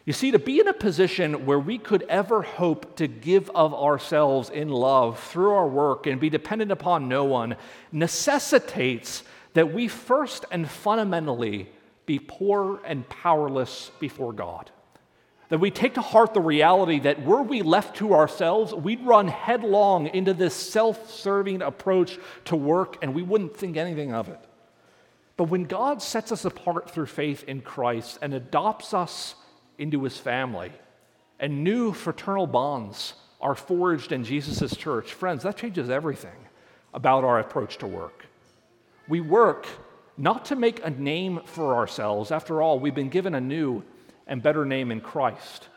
You 0.05 0.13
see, 0.13 0.31
to 0.31 0.39
be 0.39 0.59
in 0.59 0.67
a 0.67 0.73
position 0.73 1.45
where 1.45 1.59
we 1.59 1.77
could 1.77 2.03
ever 2.03 2.41
hope 2.41 2.95
to 2.95 3.07
give 3.07 3.51
of 3.51 3.73
ourselves 3.73 4.49
in 4.49 4.69
love 4.69 5.19
through 5.19 5.51
our 5.51 5.67
work 5.67 6.07
and 6.07 6.19
be 6.19 6.29
dependent 6.29 6.71
upon 6.71 7.07
no 7.07 7.23
one 7.23 7.55
necessitates 7.91 9.23
that 9.53 9.73
we 9.73 9.87
first 9.87 10.45
and 10.49 10.67
fundamentally 10.67 11.69
be 12.07 12.17
poor 12.17 12.81
and 12.83 13.07
powerless 13.09 13.91
before 13.99 14.33
God 14.33 14.71
that 15.51 15.59
we 15.59 15.69
take 15.69 15.95
to 15.95 16.01
heart 16.01 16.33
the 16.33 16.39
reality 16.39 16.97
that 16.99 17.25
were 17.25 17.41
we 17.41 17.61
left 17.61 17.97
to 17.97 18.13
ourselves, 18.13 18.73
we'd 18.73 19.01
run 19.01 19.27
headlong 19.27 20.07
into 20.07 20.33
this 20.33 20.55
self 20.55 21.11
serving 21.11 21.61
approach 21.61 22.17
to 22.45 22.55
work 22.55 22.97
and 23.01 23.13
we 23.13 23.21
wouldn't 23.21 23.57
think 23.57 23.75
anything 23.75 24.13
of 24.13 24.29
it. 24.29 24.39
But 25.35 25.49
when 25.49 25.65
God 25.65 26.01
sets 26.01 26.31
us 26.31 26.45
apart 26.45 26.89
through 26.89 27.07
faith 27.07 27.43
in 27.49 27.59
Christ 27.59 28.17
and 28.21 28.33
adopts 28.33 28.93
us 28.93 29.35
into 29.77 30.05
his 30.05 30.17
family, 30.17 30.71
and 31.37 31.65
new 31.65 31.91
fraternal 31.91 32.47
bonds 32.47 33.13
are 33.41 33.53
forged 33.53 34.13
in 34.13 34.23
Jesus' 34.23 34.73
church, 34.77 35.11
friends, 35.11 35.43
that 35.43 35.57
changes 35.57 35.89
everything 35.89 36.47
about 36.93 37.25
our 37.25 37.39
approach 37.39 37.77
to 37.79 37.87
work. 37.87 38.25
We 39.09 39.19
work 39.19 39.67
not 40.17 40.45
to 40.45 40.55
make 40.55 40.85
a 40.85 40.89
name 40.89 41.41
for 41.43 41.75
ourselves. 41.75 42.31
After 42.31 42.61
all, 42.61 42.79
we've 42.79 42.95
been 42.95 43.09
given 43.09 43.35
a 43.35 43.41
new 43.41 43.83
and 44.27 44.43
better 44.43 44.65
name 44.65 44.91
in 44.91 45.01
Christ. 45.01 45.67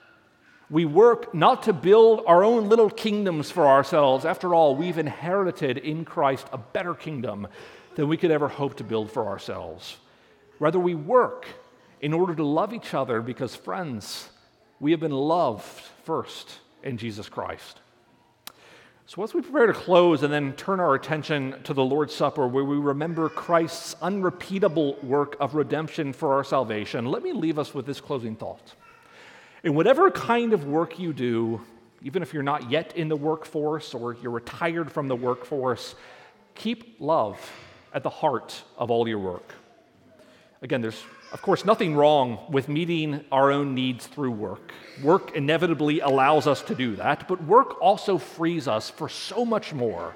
We 0.70 0.84
work 0.84 1.34
not 1.34 1.64
to 1.64 1.72
build 1.72 2.22
our 2.26 2.42
own 2.42 2.68
little 2.68 2.90
kingdoms 2.90 3.50
for 3.50 3.66
ourselves. 3.66 4.24
After 4.24 4.54
all, 4.54 4.74
we've 4.74 4.98
inherited 4.98 5.78
in 5.78 6.04
Christ 6.04 6.46
a 6.52 6.58
better 6.58 6.94
kingdom 6.94 7.46
than 7.94 8.08
we 8.08 8.16
could 8.16 8.30
ever 8.30 8.48
hope 8.48 8.76
to 8.78 8.84
build 8.84 9.10
for 9.10 9.26
ourselves. 9.26 9.96
Rather, 10.58 10.78
we 10.78 10.94
work 10.94 11.46
in 12.00 12.12
order 12.12 12.34
to 12.34 12.44
love 12.44 12.72
each 12.72 12.94
other 12.94 13.20
because, 13.20 13.54
friends, 13.54 14.28
we 14.80 14.90
have 14.90 15.00
been 15.00 15.12
loved 15.12 15.64
first 16.04 16.58
in 16.82 16.96
Jesus 16.98 17.28
Christ. 17.28 17.80
So, 19.06 19.22
as 19.22 19.34
we 19.34 19.42
prepare 19.42 19.66
to 19.66 19.74
close 19.74 20.22
and 20.22 20.32
then 20.32 20.54
turn 20.54 20.80
our 20.80 20.94
attention 20.94 21.62
to 21.64 21.74
the 21.74 21.84
Lord's 21.84 22.14
Supper, 22.14 22.48
where 22.48 22.64
we 22.64 22.78
remember 22.78 23.28
Christ's 23.28 23.94
unrepeatable 24.00 24.96
work 25.02 25.36
of 25.40 25.54
redemption 25.54 26.14
for 26.14 26.32
our 26.32 26.42
salvation, 26.42 27.04
let 27.04 27.22
me 27.22 27.32
leave 27.32 27.58
us 27.58 27.74
with 27.74 27.84
this 27.84 28.00
closing 28.00 28.34
thought. 28.34 28.74
In 29.62 29.74
whatever 29.74 30.10
kind 30.10 30.54
of 30.54 30.64
work 30.64 30.98
you 30.98 31.12
do, 31.12 31.60
even 32.00 32.22
if 32.22 32.32
you're 32.32 32.42
not 32.42 32.70
yet 32.70 32.96
in 32.96 33.08
the 33.08 33.16
workforce 33.16 33.92
or 33.92 34.14
you're 34.22 34.32
retired 34.32 34.90
from 34.90 35.08
the 35.08 35.16
workforce, 35.16 35.94
keep 36.54 36.96
love 36.98 37.38
at 37.92 38.02
the 38.02 38.10
heart 38.10 38.62
of 38.78 38.90
all 38.90 39.06
your 39.06 39.18
work. 39.18 39.54
Again, 40.62 40.80
there's 40.80 41.02
of 41.34 41.42
course, 41.42 41.64
nothing 41.64 41.96
wrong 41.96 42.38
with 42.48 42.68
meeting 42.68 43.24
our 43.32 43.50
own 43.50 43.74
needs 43.74 44.06
through 44.06 44.30
work. 44.30 44.72
Work 45.02 45.34
inevitably 45.34 45.98
allows 45.98 46.46
us 46.46 46.62
to 46.62 46.76
do 46.76 46.94
that, 46.94 47.26
but 47.26 47.42
work 47.42 47.82
also 47.82 48.18
frees 48.18 48.68
us 48.68 48.88
for 48.88 49.08
so 49.08 49.44
much 49.44 49.74
more. 49.74 50.14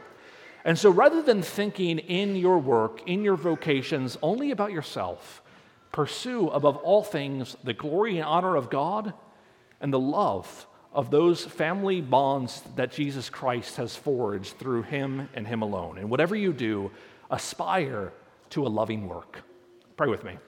And 0.64 0.79
so 0.79 0.91
rather 0.91 1.21
than 1.21 1.43
thinking 1.43 1.99
in 1.99 2.37
your 2.37 2.59
work, 2.61 3.03
in 3.09 3.25
your 3.25 3.35
vocations, 3.35 4.16
only 4.23 4.53
about 4.53 4.71
yourself, 4.71 5.43
pursue 5.91 6.51
above 6.51 6.77
all 6.77 7.03
things 7.03 7.57
the 7.64 7.75
glory 7.75 8.19
and 8.19 8.25
honor 8.25 8.55
of 8.55 8.71
God 8.71 9.12
and 9.81 9.93
the 9.93 9.99
love 9.99 10.69
of 10.93 11.11
those 11.11 11.45
family 11.45 12.01
bonds 12.01 12.62
that 12.77 12.93
Jesus 12.93 13.29
Christ 13.29 13.77
has 13.77 13.97
forged 13.97 14.57
through 14.57 14.83
Him 14.83 15.29
and 15.35 15.49
Him 15.49 15.62
alone. 15.62 15.99
And 15.99 16.11
whatever 16.11 16.37
you 16.37 16.53
do, 16.53 16.93
aspire 17.29 18.12
to 18.51 18.64
a 18.64 18.69
loving 18.69 19.09
work. 19.09 19.43
Pray 19.97 20.09
with 20.09 20.23
me. 20.23 20.39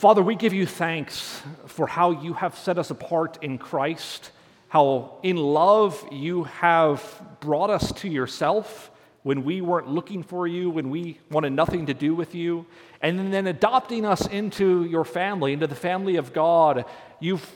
Father, 0.00 0.22
we 0.22 0.34
give 0.34 0.54
you 0.54 0.64
thanks 0.64 1.42
for 1.66 1.86
how 1.86 2.10
you 2.10 2.32
have 2.32 2.56
set 2.56 2.78
us 2.78 2.88
apart 2.88 3.36
in 3.42 3.58
Christ, 3.58 4.30
how 4.68 5.18
in 5.22 5.36
love 5.36 6.02
you 6.10 6.44
have 6.44 7.22
brought 7.40 7.68
us 7.68 7.92
to 7.92 8.08
yourself 8.08 8.90
when 9.24 9.44
we 9.44 9.60
weren't 9.60 9.88
looking 9.88 10.22
for 10.22 10.46
you, 10.46 10.70
when 10.70 10.88
we 10.88 11.18
wanted 11.30 11.52
nothing 11.52 11.84
to 11.84 11.92
do 11.92 12.14
with 12.14 12.34
you, 12.34 12.64
and 13.02 13.30
then 13.30 13.46
adopting 13.46 14.06
us 14.06 14.26
into 14.26 14.84
your 14.84 15.04
family, 15.04 15.52
into 15.52 15.66
the 15.66 15.74
family 15.74 16.16
of 16.16 16.32
God. 16.32 16.86
You've 17.20 17.46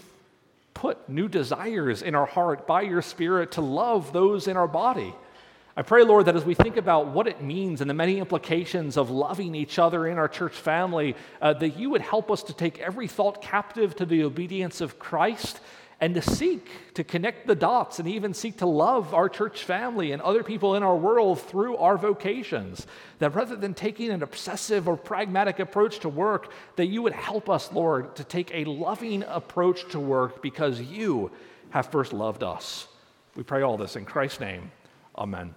put 0.75 1.09
new 1.09 1.29
desires 1.29 2.03
in 2.03 2.15
our 2.15 2.27
heart 2.27 2.67
by 2.67 2.83
your 2.83 3.01
Spirit 3.01 3.53
to 3.53 3.63
love 3.63 4.13
those 4.13 4.49
in 4.49 4.59
our 4.59 4.69
body. 4.69 5.15
I 5.77 5.83
pray, 5.83 6.05
Lord, 6.05 6.27
that 6.27 6.37
as 6.37 6.45
we 6.45 6.55
think 6.55 6.77
about 6.77 7.09
what 7.09 7.27
it 7.27 7.43
means 7.43 7.81
and 7.81 7.91
the 7.91 7.95
many 7.95 8.19
implications 8.19 8.97
of 8.97 9.11
loving 9.11 9.57
each 9.57 9.79
other 9.79 10.07
in 10.07 10.19
our 10.19 10.29
church 10.29 10.55
family, 10.55 11.17
uh, 11.43 11.53
that 11.55 11.77
you 11.77 11.91
would 11.91 12.01
help 12.01 12.31
us 12.31 12.45
to 12.45 12.53
take 12.53 12.79
every 12.79 13.09
thought 13.09 13.43
captive 13.43 13.97
to 13.97 14.07
the 14.07 14.23
obedience 14.23 14.81
of 14.81 15.01
Christ 15.01 15.59
and 16.01 16.15
to 16.15 16.23
seek 16.23 16.69
to 16.95 17.03
connect 17.03 17.47
the 17.47 17.55
dots 17.55 17.99
and 17.99 18.09
even 18.09 18.35
seek 18.35 18.59
to 18.59 18.67
love 18.67 19.15
our 19.15 19.29
church 19.29 19.65
family 19.65 20.13
and 20.13 20.23
other 20.23 20.45
people 20.45 20.77
in 20.77 20.83
our 20.83 20.97
world 20.97 21.41
through 21.41 21.77
our 21.77 21.97
vocations. 21.97 22.87
That 23.19 23.35
rather 23.35 23.57
than 23.57 23.75
taking 23.75 24.11
an 24.11 24.23
obsessive 24.23 24.87
or 24.87 24.97
pragmatic 24.97 25.59
approach 25.59 26.01
to 26.01 26.09
work, 26.09 26.53
that 26.77 26.87
you 26.87 27.03
would 27.03 27.13
help 27.13 27.51
us, 27.51 27.73
Lord, 27.73 28.15
to 28.17 28.25
take 28.25 28.51
a 28.55 28.65
loving 28.65 29.25
approach 29.25 29.89
to 29.91 29.99
work 29.99 30.43
because 30.43 30.81
you 30.81 31.33
have 31.71 31.91
first 31.91 32.13
loved 32.13 32.45
us. 32.45 32.87
We 33.35 33.43
pray 33.43 33.63
all 33.63 33.77
this 33.77 33.97
in 33.97 34.05
Christ's 34.05 34.41
name. 34.41 34.71
Amen. 35.17 35.55